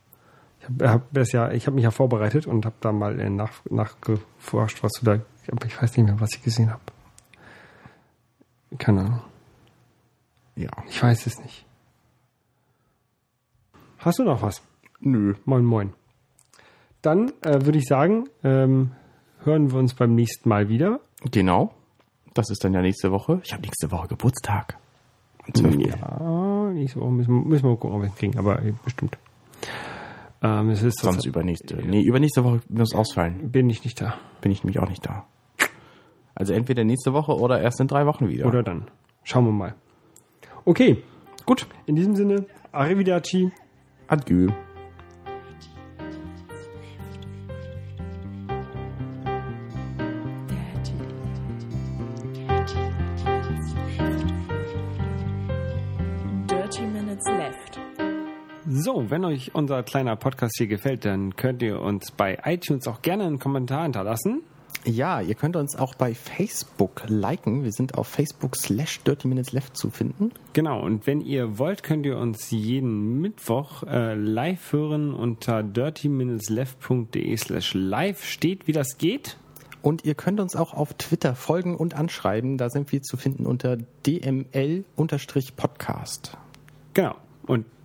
[0.60, 3.30] Ich habe hab das ja, ich habe mich ja vorbereitet und habe da mal äh,
[3.30, 5.20] nach, nachgeforscht, was du da,
[5.50, 6.82] aber ich weiß nicht mehr, was ich gesehen habe.
[8.78, 9.22] Keine Ahnung.
[10.54, 10.70] Ja.
[10.88, 11.64] Ich weiß es nicht.
[13.98, 14.62] Hast du noch was?
[15.00, 15.34] Nö.
[15.44, 15.92] Moin, moin.
[17.02, 18.92] Dann äh, würde ich sagen, ähm,
[19.44, 21.00] hören wir uns beim nächsten Mal wieder.
[21.30, 21.72] Genau.
[22.34, 23.40] Das ist dann ja nächste Woche.
[23.44, 24.76] Ich habe nächste Woche Geburtstag.
[25.46, 25.76] Am 12.
[25.86, 29.18] Ja, nächste Woche müssen, wir- müssen wir gucken, ob wir es kriegen, aber äh, bestimmt.
[30.42, 31.76] Ähm, es ist Sonst übernächste.
[31.84, 33.50] Nee, übernächste Woche muss ausfallen.
[33.50, 34.14] bin ich nicht da.
[34.40, 35.26] Bin ich nämlich auch nicht da.
[36.34, 38.46] Also entweder nächste Woche oder erst in drei Wochen wieder.
[38.46, 38.86] Oder dann.
[39.24, 39.74] Schauen wir mal.
[40.64, 41.02] Okay,
[41.44, 41.66] gut.
[41.86, 43.50] In diesem Sinne, Arrivederci.
[44.06, 44.48] Adieu.
[59.10, 63.24] Wenn euch unser kleiner Podcast hier gefällt, dann könnt ihr uns bei iTunes auch gerne
[63.24, 64.42] einen Kommentar hinterlassen.
[64.84, 67.64] Ja, ihr könnt uns auch bei Facebook liken.
[67.64, 70.30] Wir sind auf Facebook slash Dirty Minutes Left zu finden.
[70.52, 77.36] Genau, und wenn ihr wollt, könnt ihr uns jeden Mittwoch äh, live hören unter dirtyminutesleft.de
[77.36, 79.38] slash live steht, wie das geht.
[79.82, 82.58] Und ihr könnt uns auch auf Twitter folgen und anschreiben.
[82.58, 84.86] Da sind wir zu finden unter DML-Podcast.
[86.94, 87.16] Genau.
[87.48, 87.64] Und